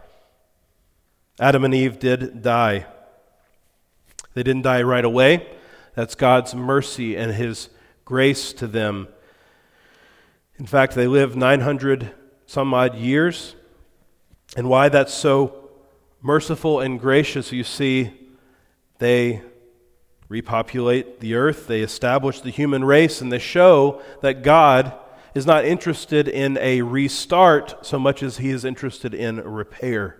Adam 1.39 1.63
and 1.63 1.73
Eve 1.73 1.99
did 1.99 2.41
die. 2.41 2.85
They 4.33 4.43
didn't 4.43 4.63
die 4.63 4.81
right 4.81 5.05
away. 5.05 5.47
That's 5.95 6.15
God's 6.15 6.53
mercy 6.53 7.15
and 7.15 7.33
His 7.33 7.69
grace 8.05 8.53
to 8.53 8.67
them. 8.67 9.07
In 10.57 10.65
fact, 10.65 10.95
they 10.95 11.07
lived 11.07 11.35
900 11.35 12.11
some 12.45 12.73
odd 12.73 12.95
years. 12.95 13.55
And 14.57 14.69
why 14.69 14.89
that's 14.89 15.13
so 15.13 15.69
merciful 16.21 16.79
and 16.79 16.99
gracious, 16.99 17.51
you 17.51 17.63
see, 17.63 18.11
they 18.97 19.41
repopulate 20.29 21.19
the 21.19 21.33
earth, 21.33 21.67
they 21.67 21.81
establish 21.81 22.39
the 22.39 22.51
human 22.51 22.85
race, 22.85 23.19
and 23.19 23.31
they 23.31 23.39
show 23.39 24.01
that 24.21 24.43
God 24.43 24.93
is 25.35 25.45
not 25.45 25.65
interested 25.65 26.27
in 26.27 26.57
a 26.59 26.81
restart 26.81 27.85
so 27.85 27.99
much 27.99 28.23
as 28.23 28.37
he 28.37 28.49
is 28.49 28.63
interested 28.63 29.13
in 29.13 29.37
repair. 29.37 30.17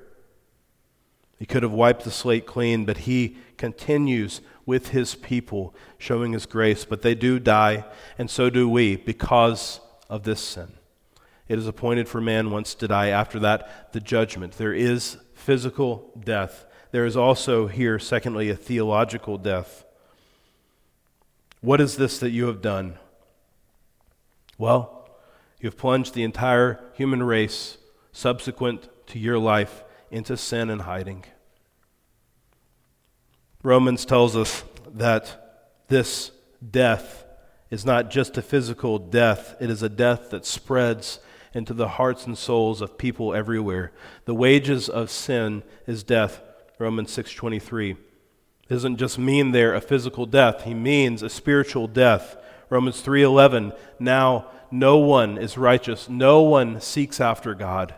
He 1.38 1.46
could 1.46 1.64
have 1.64 1.72
wiped 1.72 2.04
the 2.04 2.12
slate 2.12 2.46
clean, 2.46 2.86
but 2.86 3.00
he 3.00 3.38
continues 3.56 4.42
with 4.66 4.90
his 4.90 5.16
people, 5.16 5.74
showing 5.98 6.34
his 6.34 6.46
grace. 6.46 6.84
But 6.86 7.02
they 7.02 7.16
do 7.16 7.40
die, 7.40 7.86
and 8.18 8.30
so 8.30 8.50
do 8.50 8.68
we, 8.68 8.98
because 8.98 9.80
of 10.10 10.24
this 10.24 10.42
sin. 10.42 10.74
It 11.48 11.58
is 11.58 11.68
appointed 11.68 12.08
for 12.08 12.20
man 12.20 12.52
once 12.52 12.76
to 12.76 12.88
die. 12.88 13.08
After 13.08 13.40
that, 13.40 13.94
the 13.94 14.00
judgment. 14.00 14.54
There 14.54 14.74
is 14.74 15.18
physical 15.34 16.12
death. 16.24 16.66
There 16.92 17.06
is 17.06 17.16
also 17.16 17.68
here, 17.68 18.00
secondly, 18.00 18.50
a 18.50 18.56
theological 18.56 19.38
death. 19.38 19.86
What 21.62 21.82
is 21.82 21.98
this 21.98 22.20
that 22.20 22.32
you 22.32 22.48
have 22.48 22.62
done? 22.62 22.98
Well, 24.58 25.10
you 25.60 25.68
have 25.68 25.78
plunged 25.78 26.14
the 26.14 26.24
entire 26.24 26.80
human 26.94 27.24
race 27.24 27.78
subsequent 28.12 28.88
to 29.08 29.20
your 29.20 29.38
life 29.38 29.84
into 30.10 30.38
sin 30.38 30.70
and 30.70 30.84
hiding. 30.84 31.26
Romans 33.62 34.06
tells 34.06 34.38
us 34.38 34.64
that 34.88 35.82
this 35.90 36.32
death 36.72 37.26
is 37.70 37.86
not 37.86 38.10
just 38.10 38.38
a 38.38 38.42
physical 38.42 38.98
death, 38.98 39.56
it 39.60 39.70
is 39.70 39.84
a 39.84 39.90
death 39.90 40.30
that 40.30 40.46
spreads 40.46 41.20
into 41.54 41.74
the 41.74 41.90
hearts 41.90 42.26
and 42.26 42.38
souls 42.38 42.82
of 42.82 42.98
people 42.98 43.34
everywhere. 43.34 43.92
The 44.26 44.36
wages 44.36 44.88
of 44.88 45.12
sin 45.12 45.64
is 45.86 46.04
death, 46.04 46.42
Romans 46.78 47.12
6:23 47.12 47.98
doesn't 48.70 48.98
just 48.98 49.18
mean 49.18 49.52
there 49.52 49.74
a 49.74 49.82
physical 49.82 50.28
death, 50.28 50.64
he 50.64 50.76
means 50.76 51.24
a 51.24 51.30
spiritual 51.30 51.88
death. 51.88 52.38
Romans 52.70 53.02
3:11 53.02 53.74
Now 54.00 54.46
no 54.70 54.98
one 54.98 55.40
is 55.40 55.58
righteous, 55.58 56.08
no 56.08 56.42
one 56.44 56.80
seeks 56.80 57.20
after 57.20 57.56
God. 57.56 57.96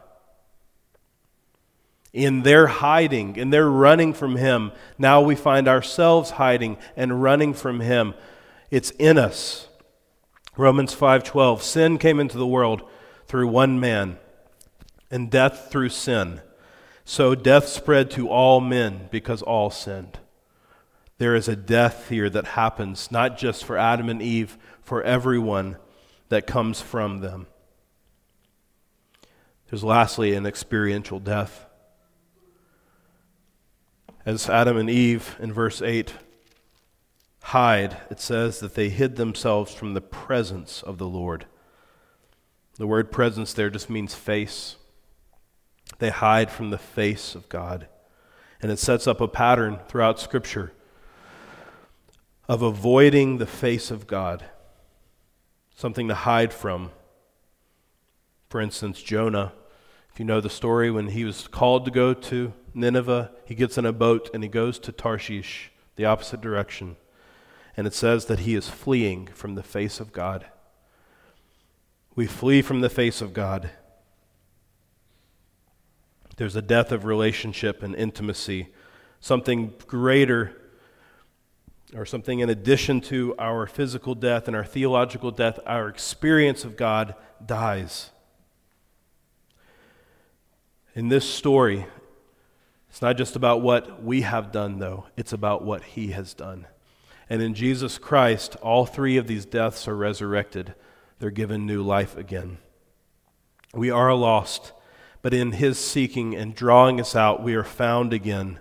In 2.14 2.44
their 2.44 2.68
hiding, 2.68 3.36
in 3.36 3.50
their 3.50 3.70
running 3.70 4.14
from 4.14 4.38
him, 4.38 4.72
now 4.98 5.22
we 5.22 5.36
find 5.36 5.68
ourselves 5.68 6.32
hiding 6.32 6.78
and 6.96 7.22
running 7.22 7.54
from 7.54 7.82
him. 7.82 8.14
It's 8.70 8.92
in 8.92 9.18
us. 9.18 9.68
Romans 10.56 10.94
5:12 10.94 11.62
Sin 11.62 11.98
came 11.98 12.20
into 12.20 12.38
the 12.38 12.48
world 12.48 12.82
through 13.28 13.48
one 13.50 13.78
man, 13.78 14.20
and 15.10 15.30
death 15.30 15.68
through 15.70 15.90
sin. 15.90 16.40
So 17.04 17.36
death 17.36 17.68
spread 17.68 18.10
to 18.12 18.30
all 18.30 18.62
men 18.62 19.10
because 19.12 19.42
all 19.42 19.70
sinned 19.70 20.21
there 21.22 21.36
is 21.36 21.48
a 21.48 21.56
death 21.56 22.10
here 22.10 22.32
that 22.32 22.46
happens, 22.46 23.12
not 23.12 23.38
just 23.38 23.64
for 23.64 23.78
Adam 23.78 24.10
and 24.10 24.24
Eve, 24.24 24.58
for 24.82 25.04
everyone 25.04 25.78
that 26.30 26.48
comes 26.48 26.82
from 26.82 27.20
them. 27.20 27.46
There's 29.70 29.84
lastly 29.84 30.34
an 30.34 30.48
experiential 30.48 31.20
death. 31.20 31.68
As 34.26 34.50
Adam 34.50 34.78
and 34.78 34.90
Eve 34.90 35.36
in 35.40 35.54
verse 35.54 35.80
8 35.80 36.12
hide, 37.44 37.98
it 38.10 38.20
says 38.20 38.60
that 38.60 38.74
they 38.74 38.90
hid 38.90 39.16
themselves 39.16 39.76
from 39.76 39.94
the 39.94 40.02
presence 40.02 40.82
of 40.82 40.98
the 40.98 41.08
Lord. 41.08 41.46
The 42.78 42.88
word 42.88 43.12
presence 43.12 43.54
there 43.54 43.70
just 43.70 43.92
means 43.92 44.16
face. 44.16 44.76
They 46.00 46.10
hide 46.10 46.50
from 46.50 46.72
the 46.72 46.80
face 46.80 47.36
of 47.36 47.48
God. 47.48 47.88
And 48.60 48.72
it 48.72 48.80
sets 48.80 49.06
up 49.06 49.22
a 49.22 49.28
pattern 49.28 49.78
throughout 49.88 50.20
Scripture 50.20 50.74
of 52.52 52.62
avoiding 52.62 53.38
the 53.38 53.46
face 53.46 53.92
of 53.92 54.08
God, 54.08 54.44
something 55.74 56.10
to 56.10 56.14
hide 56.14 56.52
from. 56.52 56.92
For 58.50 58.60
instance, 58.60 59.02
Jonah, 59.02 59.54
if 60.12 60.20
you 60.20 60.26
know 60.26 60.42
the 60.42 60.50
story, 60.50 60.92
when 60.92 61.08
he 61.08 61.24
was 61.24 61.48
called 61.48 61.86
to 61.86 61.92
go 61.92 62.14
to 62.14 62.52
Nineveh, 62.74 63.32
he 63.46 63.56
gets 63.56 63.78
in 63.78 63.86
a 63.86 63.94
boat 63.94 64.30
and 64.34 64.44
he 64.44 64.50
goes 64.50 64.80
to 64.80 64.92
Tarshish, 64.92 65.72
the 65.96 66.04
opposite 66.04 66.42
direction. 66.42 66.98
And 67.78 67.88
it 67.88 67.94
says 67.94 68.26
that 68.26 68.40
he 68.40 68.54
is 68.54 68.68
fleeing 68.68 69.28
from 69.28 69.56
the 69.56 69.64
face 69.64 70.02
of 70.02 70.12
God. 70.12 70.46
We 72.16 72.28
flee 72.28 72.62
from 72.62 72.82
the 72.82 72.90
face 72.90 73.22
of 73.22 73.32
God. 73.32 73.70
There's 76.36 76.58
a 76.58 76.62
death 76.62 76.92
of 76.92 77.06
relationship 77.06 77.82
and 77.82 77.96
intimacy, 77.96 78.74
something 79.22 79.74
greater 79.88 80.61
or 81.96 82.06
something 82.06 82.40
in 82.40 82.50
addition 82.50 83.02
to 83.02 83.36
our 83.38 83.68
physical 83.68 84.16
death 84.16 84.48
and 84.48 84.56
our 84.56 84.64
theological 84.64 85.32
death, 85.32 85.60
our 85.66 85.90
experience 85.90 86.64
of 86.64 86.78
God 86.78 87.16
dies. 87.46 88.12
In 90.96 91.10
this 91.10 91.30
story, 91.30 91.86
it's 92.90 93.02
not 93.02 93.18
just 93.18 93.36
about 93.36 93.62
what 93.62 94.04
we 94.04 94.22
have 94.22 94.52
done, 94.52 94.80
though, 94.80 95.06
it's 95.16 95.34
about 95.34 95.64
what 95.64 95.84
He 95.84 96.12
has 96.12 96.34
done. 96.34 96.68
And 97.30 97.42
in 97.42 97.54
Jesus 97.54 97.98
Christ, 97.98 98.58
all 98.62 98.86
three 98.86 99.16
of 99.18 99.28
these 99.28 99.46
deaths 99.46 99.88
are 99.88 99.96
resurrected, 99.96 100.76
they're 101.20 101.30
given 101.30 101.66
new 101.66 101.82
life 101.82 102.18
again. 102.18 102.58
We 103.74 103.90
are 103.90 104.14
lost, 104.14 104.74
but 105.22 105.34
in 105.34 105.54
His 105.54 105.80
seeking 105.80 106.36
and 106.36 106.54
drawing 106.54 107.00
us 107.00 107.16
out, 107.16 107.44
we 107.44 107.56
are 107.56 107.64
found 107.64 108.12
again 108.12 108.60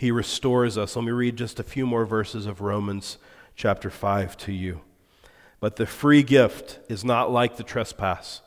he 0.00 0.10
restores 0.10 0.78
us. 0.78 0.96
Let 0.96 1.04
me 1.04 1.10
read 1.12 1.36
just 1.36 1.60
a 1.60 1.62
few 1.62 1.84
more 1.84 2.06
verses 2.06 2.46
of 2.46 2.62
Romans 2.62 3.18
chapter 3.54 3.90
5 3.90 4.34
to 4.38 4.50
you. 4.50 4.80
But 5.60 5.76
the 5.76 5.84
free 5.84 6.22
gift 6.22 6.78
is 6.88 7.04
not 7.04 7.30
like 7.30 7.58
the 7.58 7.62
trespass. 7.62 8.40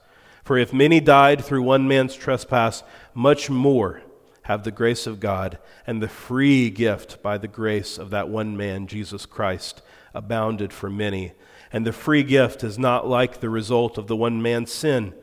For 0.44 0.58
if 0.58 0.74
many 0.74 1.00
died 1.00 1.46
through 1.46 1.62
one 1.62 1.88
man's 1.88 2.16
trespass, 2.16 2.82
much 3.14 3.52
more 3.52 4.02
have 4.46 4.64
the 4.64 4.72
grace 4.72 5.06
of 5.06 5.20
God 5.20 5.60
and 5.86 6.02
the 6.02 6.08
free 6.08 6.72
gift 6.72 7.22
by 7.22 7.38
the 7.38 7.48
grace 7.48 8.00
of 8.00 8.10
that 8.10 8.30
one 8.30 8.58
man, 8.58 8.88
Jesus 8.88 9.28
Christ, 9.28 9.84
abounded 10.16 10.74
for 10.74 10.90
many. 10.90 11.34
And 11.72 11.86
the 11.86 11.94
free 11.94 12.24
gift 12.24 12.64
is 12.64 12.80
not 12.80 13.08
like 13.08 13.42
the 13.42 13.50
result 13.52 14.00
of 14.00 14.08
the 14.08 14.16
one 14.16 14.42
man's 14.42 14.72
sin. 14.72 15.14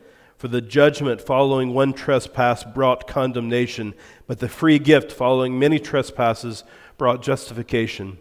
For 0.41 0.49
the 0.49 0.63
judgment 0.63 1.21
following 1.21 1.75
one 1.75 1.93
trespass 1.93 2.65
brought 2.65 3.07
condemnation, 3.07 3.93
but 4.27 4.39
the 4.39 4.49
free 4.49 4.79
gift 4.79 5.13
following 5.13 5.59
many 5.59 5.79
trespasses 5.79 6.65
brought 6.97 7.21
justification. 7.21 8.17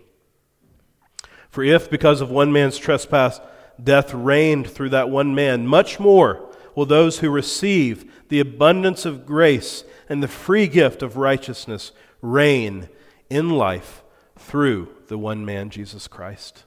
For 1.49 1.63
if, 1.63 1.89
because 1.89 2.19
of 2.19 2.29
one 2.29 2.51
man's 2.51 2.77
trespass, 2.77 3.39
death 3.81 4.13
reigned 4.13 4.67
through 4.67 4.89
that 4.89 5.09
one 5.09 5.33
man, 5.33 5.65
much 5.65 5.97
more 5.97 6.45
will 6.75 6.85
those 6.85 7.19
who 7.19 7.29
receive 7.29 8.11
the 8.27 8.41
abundance 8.41 9.05
of 9.05 9.25
grace 9.25 9.85
and 10.09 10.21
the 10.21 10.27
free 10.27 10.67
gift 10.67 11.01
of 11.01 11.15
righteousness 11.15 11.93
reign 12.21 12.89
in 13.29 13.51
life 13.51 14.03
through 14.35 14.89
the 15.07 15.17
one 15.17 15.45
man, 15.45 15.69
Jesus 15.69 16.09
Christ. 16.09 16.65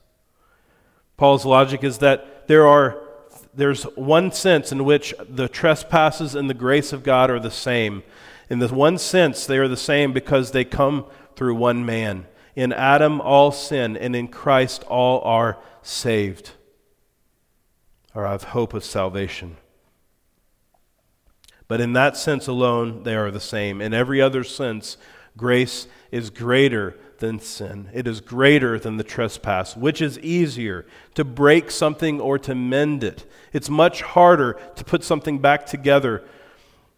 Paul's 1.19 1.45
logic 1.45 1.85
is 1.85 1.99
that 1.99 2.49
there 2.49 2.67
are 2.67 3.12
there's 3.55 3.83
one 3.83 4.33
sense 4.33 4.73
in 4.73 4.85
which 4.85 5.15
the 5.29 5.49
trespasses 5.49 6.35
and 6.35 6.49
the 6.49 6.55
grace 6.55 6.93
of 6.93 7.03
God 7.03 7.31
are 7.31 7.41
the 7.41 7.51
same. 7.51 8.03
In 8.49 8.59
the 8.59 8.69
one 8.69 8.99
sense, 8.99 9.47
they 9.47 9.59
are 9.59 9.69
the 9.69 9.77
same 9.77 10.13
because 10.13 10.51
they 10.51 10.65
come 10.65 11.07
through 11.37 11.55
one 11.55 11.85
man. 11.85 12.27
In 12.55 12.73
Adam, 12.73 13.21
all 13.21 13.53
sin, 13.53 13.97
and 13.97 14.15
in 14.15 14.29
Christ, 14.29 14.85
all 14.85 15.21
are 15.23 15.59
saved 15.83 16.53
or 18.15 18.27
have 18.27 18.45
hope 18.45 18.75
of 18.75 18.85
salvation. 18.85 19.57
But 21.69 21.81
in 21.81 21.95
that 21.95 22.17
sense 22.17 22.47
alone, 22.47 23.03
they 23.03 23.15
are 23.15 23.31
the 23.31 23.41
same. 23.41 23.81
In 23.81 23.95
every 23.95 24.21
other 24.21 24.45
sense, 24.45 24.99
grace 25.37 25.87
is 26.11 26.29
greater 26.29 26.99
than 27.23 27.39
sin. 27.39 27.89
It 27.95 28.09
is 28.09 28.21
greater 28.21 28.81
than 28.81 28.97
the 28.97 29.05
trespass. 29.05 29.77
Which 29.77 30.03
is 30.03 30.19
easier, 30.19 30.85
to 31.15 31.25
break 31.25 31.71
something 31.71 32.21
or 32.21 32.37
to 32.41 32.55
mend 32.55 33.05
it? 33.05 33.25
It's 33.53 33.71
much 33.71 34.03
harder 34.03 34.59
to 34.75 34.85
put 34.85 35.05
something 35.05 35.39
back 35.39 35.65
together 35.65 36.25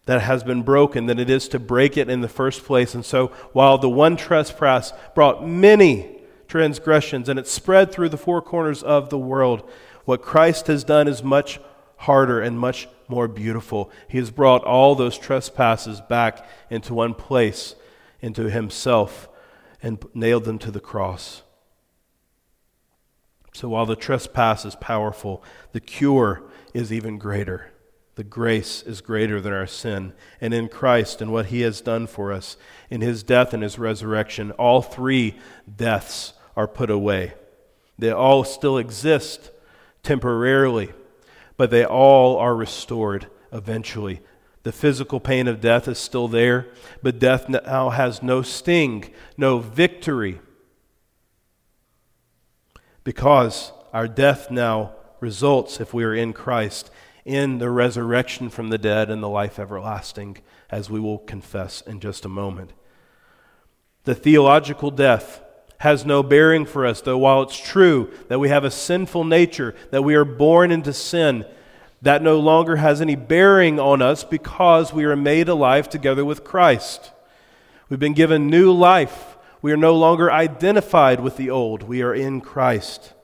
that 0.07 0.23
has 0.23 0.43
been 0.43 0.63
broken 0.63 1.05
than 1.05 1.19
it 1.19 1.29
is 1.29 1.47
to 1.49 1.59
break 1.59 1.99
it 1.99 2.09
in 2.09 2.23
the 2.23 2.29
first 2.29 2.65
place. 2.65 2.95
And 2.95 3.05
so, 3.05 3.29
while 3.53 3.77
the 3.77 3.91
one 3.91 4.17
trespass 4.17 4.95
brought 5.15 5.47
many 5.47 6.23
transgressions 6.49 7.29
and 7.29 7.39
it 7.39 7.47
spread 7.47 7.93
through 7.93 8.09
the 8.09 8.17
four 8.17 8.41
corners 8.41 8.83
of 8.83 9.11
the 9.11 9.19
world, 9.19 9.69
what 10.07 10.23
Christ 10.23 10.69
has 10.69 10.85
done 10.85 11.07
is 11.07 11.23
much 11.23 11.61
harder 11.99 12.41
and 12.41 12.59
much 12.59 12.89
more 13.09 13.29
beautiful. 13.29 13.91
He 14.09 14.17
has 14.17 14.31
brought 14.31 14.65
all 14.65 14.95
those 14.95 15.19
trespasses 15.19 16.01
back 16.01 16.49
into 16.71 16.95
one 16.95 17.13
place, 17.13 17.75
into 18.23 18.49
Himself 18.49 19.29
and 19.85 20.03
nailed 20.15 20.45
them 20.45 20.59
to 20.59 20.71
the 20.71 20.81
cross. 20.81 21.43
So 23.53 23.69
while 23.69 23.85
the 23.85 23.95
trespass 23.95 24.65
is 24.65 24.75
powerful, 24.75 25.45
the 25.73 25.81
cure 25.81 26.43
is 26.73 26.91
even 26.91 27.19
greater. 27.19 27.71
The 28.15 28.25
grace 28.25 28.83
is 28.83 29.03
greater 29.03 29.43
than 29.43 29.53
our 29.53 29.67
sin. 29.67 30.15
And 30.41 30.55
in 30.55 30.69
Christ 30.69 31.21
and 31.21 31.31
what 31.31 31.47
he 31.47 31.61
has 31.61 31.83
done 31.83 32.07
for 32.07 32.33
us, 32.33 32.57
in 32.89 33.03
his 33.03 33.23
death 33.23 33.53
and 33.53 33.63
his 33.63 33.79
resurrection, 33.79 34.53
all 34.53 34.81
three 34.81 35.37
deaths 35.77 36.33
are 36.57 36.67
put 36.67 36.89
away. 36.89 37.35
They 37.99 38.11
all 38.11 38.43
still 38.43 38.79
exist 38.79 39.51
temporarily, 40.03 40.93
but 41.59 41.71
they 41.71 41.85
all 41.85 42.39
are 42.39 42.57
restored 42.57 43.27
eventually. 43.53 44.23
The 44.65 44.73
physical 44.73 45.21
pain 45.21 45.47
of 45.47 45.61
death 45.61 45.87
is 45.89 45.99
still 45.99 46.27
there, 46.27 46.69
but 47.03 47.19
death 47.19 47.49
now 47.49 47.91
has 47.91 48.23
no 48.23 48.41
sting, 48.43 49.11
no 49.37 49.59
victory. 49.59 50.41
Because 53.05 53.73
our 53.93 54.09
death 54.09 54.51
now 54.51 54.95
results, 55.21 55.81
if 55.81 55.93
we 55.93 56.03
are 56.03 56.15
in 56.15 56.33
Christ, 56.33 56.91
in 57.27 57.59
the 57.59 57.71
resurrection 57.71 58.49
from 58.49 58.71
the 58.71 58.79
dead 58.79 59.11
and 59.11 59.23
the 59.23 59.29
life 59.29 59.59
everlasting, 59.59 60.39
as 60.71 60.89
we 60.89 60.99
will 60.99 61.19
confess 61.19 61.83
in 61.83 62.01
just 62.01 62.25
a 62.25 62.29
moment. 62.31 62.73
The 64.05 64.15
theological 64.15 64.91
death 64.91 65.43
has 65.79 66.07
no 66.07 66.23
bearing 66.23 66.65
for 66.65 66.87
us, 66.87 67.03
though, 67.03 67.19
while 67.19 67.43
it's 67.43 67.59
true 67.59 68.11
that 68.29 68.39
we 68.39 68.49
have 68.49 68.65
a 68.65 68.71
sinful 68.71 69.25
nature, 69.25 69.75
that 69.91 70.03
we 70.03 70.15
are 70.15 70.25
born 70.25 70.71
into 70.71 70.95
sin, 70.95 71.45
that 72.05 72.23
no 72.23 72.39
longer 72.39 72.77
has 72.77 73.01
any 73.01 73.17
bearing 73.17 73.81
on 73.81 74.03
us 74.03 74.25
because 74.25 74.93
we 74.93 75.05
are 75.05 75.17
made 75.17 75.49
alive 75.49 75.89
together 75.89 76.23
with 76.23 76.45
Christ. 76.45 77.13
We've 77.89 77.99
been 77.99 78.13
given 78.13 78.51
new 78.51 78.73
life. 78.73 79.39
We 79.63 79.73
are 79.73 79.77
no 79.79 79.97
longer 79.97 80.31
identified 80.31 81.21
with 81.21 81.39
the 81.39 81.49
old. 81.49 81.83
We 81.83 82.03
are 82.03 82.15
in 82.15 82.43
Christ. 82.43 83.15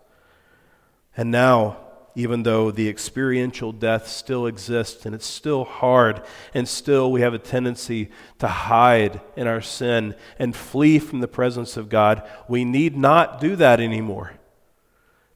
And 1.15 1.31
now, 1.31 1.77
even 2.15 2.43
though 2.43 2.71
the 2.71 2.89
experiential 2.89 3.73
death 3.73 4.09
still 4.09 4.47
exists 4.47 5.05
and 5.05 5.15
it's 5.15 5.27
still 5.27 5.65
hard, 5.65 6.23
and 6.55 6.67
still 6.67 7.13
we 7.13 7.21
have 7.21 7.35
a 7.35 7.39
tendency 7.39 8.09
to 8.39 8.49
hide 8.49 9.21
in 9.37 9.47
our 9.47 9.61
sin 9.61 10.15
and 10.39 10.57
flee 10.57 10.99
from 10.99 11.21
the 11.21 11.29
presence 11.29 11.77
of 11.77 11.91
God, 11.91 12.27
we 12.49 12.65
need 12.65 12.97
not 12.97 13.43
do 13.43 13.57
that 13.57 13.79
anymore 13.79 14.33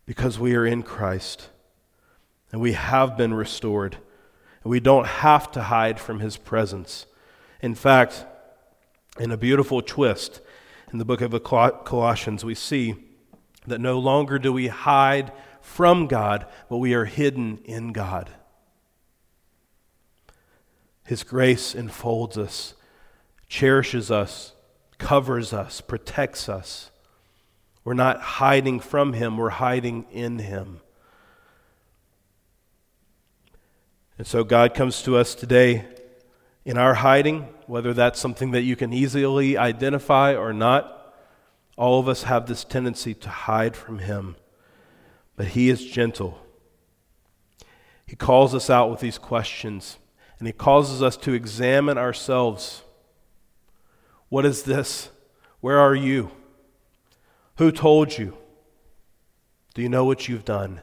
because 0.06 0.38
we 0.38 0.54
are 0.54 0.64
in 0.64 0.82
Christ 0.82 1.50
and 2.54 2.60
we 2.60 2.74
have 2.74 3.16
been 3.16 3.34
restored. 3.34 3.96
And 4.62 4.70
we 4.70 4.78
don't 4.78 5.08
have 5.08 5.50
to 5.50 5.62
hide 5.64 5.98
from 5.98 6.20
his 6.20 6.36
presence. 6.36 7.06
In 7.60 7.74
fact, 7.74 8.24
in 9.18 9.32
a 9.32 9.36
beautiful 9.36 9.82
twist 9.82 10.40
in 10.92 10.98
the 10.98 11.04
book 11.04 11.20
of 11.20 11.42
Colossians, 11.42 12.44
we 12.44 12.54
see 12.54 12.94
that 13.66 13.80
no 13.80 13.98
longer 13.98 14.38
do 14.38 14.52
we 14.52 14.68
hide 14.68 15.32
from 15.62 16.06
God, 16.06 16.46
but 16.68 16.76
we 16.76 16.94
are 16.94 17.06
hidden 17.06 17.58
in 17.64 17.92
God. 17.92 18.30
His 21.02 21.24
grace 21.24 21.74
enfolds 21.74 22.38
us, 22.38 22.74
cherishes 23.48 24.12
us, 24.12 24.52
covers 24.98 25.52
us, 25.52 25.80
protects 25.80 26.48
us. 26.48 26.92
We're 27.82 27.94
not 27.94 28.20
hiding 28.20 28.78
from 28.78 29.12
Him, 29.12 29.38
we're 29.38 29.50
hiding 29.50 30.06
in 30.12 30.38
Him. 30.38 30.82
And 34.16 34.26
so 34.26 34.44
God 34.44 34.74
comes 34.74 35.02
to 35.02 35.16
us 35.16 35.34
today 35.34 35.84
in 36.64 36.78
our 36.78 36.94
hiding, 36.94 37.48
whether 37.66 37.92
that's 37.92 38.20
something 38.20 38.52
that 38.52 38.62
you 38.62 38.76
can 38.76 38.92
easily 38.92 39.56
identify 39.56 40.34
or 40.34 40.52
not. 40.52 41.14
All 41.76 41.98
of 41.98 42.08
us 42.08 42.22
have 42.22 42.46
this 42.46 42.62
tendency 42.62 43.14
to 43.14 43.28
hide 43.28 43.76
from 43.76 43.98
Him. 43.98 44.36
But 45.36 45.48
He 45.48 45.68
is 45.68 45.84
gentle. 45.84 46.40
He 48.06 48.14
calls 48.14 48.54
us 48.54 48.70
out 48.70 48.90
with 48.90 49.00
these 49.00 49.18
questions, 49.18 49.98
and 50.38 50.46
He 50.46 50.52
causes 50.52 51.02
us 51.02 51.16
to 51.18 51.32
examine 51.32 51.98
ourselves. 51.98 52.82
What 54.28 54.46
is 54.46 54.62
this? 54.62 55.10
Where 55.60 55.78
are 55.78 55.94
you? 55.94 56.30
Who 57.56 57.72
told 57.72 58.16
you? 58.16 58.36
Do 59.74 59.82
you 59.82 59.88
know 59.88 60.04
what 60.04 60.28
you've 60.28 60.44
done? 60.44 60.82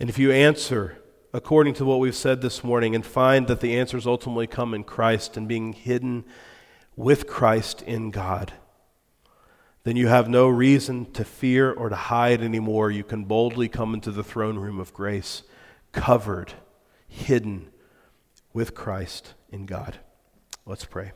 And 0.00 0.10
if 0.10 0.18
you 0.18 0.32
answer, 0.32 0.98
according 1.32 1.74
to 1.74 1.84
what 1.84 2.00
we've 2.00 2.14
said 2.14 2.40
this 2.40 2.64
morning 2.64 2.94
and 2.94 3.04
find 3.04 3.46
that 3.48 3.60
the 3.60 3.76
answers 3.76 4.06
ultimately 4.06 4.46
come 4.46 4.74
in 4.74 4.84
Christ 4.84 5.36
and 5.36 5.48
being 5.48 5.72
hidden 5.72 6.24
with 6.96 7.26
Christ 7.26 7.82
in 7.82 8.10
God, 8.10 8.52
then 9.84 9.96
you 9.96 10.08
have 10.08 10.28
no 10.28 10.48
reason 10.48 11.10
to 11.12 11.24
fear 11.24 11.72
or 11.72 11.88
to 11.88 11.96
hide 11.96 12.42
anymore. 12.42 12.90
You 12.90 13.04
can 13.04 13.24
boldly 13.24 13.68
come 13.68 13.94
into 13.94 14.10
the 14.10 14.24
throne 14.24 14.58
room 14.58 14.80
of 14.80 14.92
grace, 14.92 15.42
covered, 15.92 16.54
hidden 17.06 17.68
with 18.52 18.74
Christ 18.74 19.34
in 19.50 19.66
God. 19.66 19.98
Let's 20.64 20.84
pray. 20.84 21.12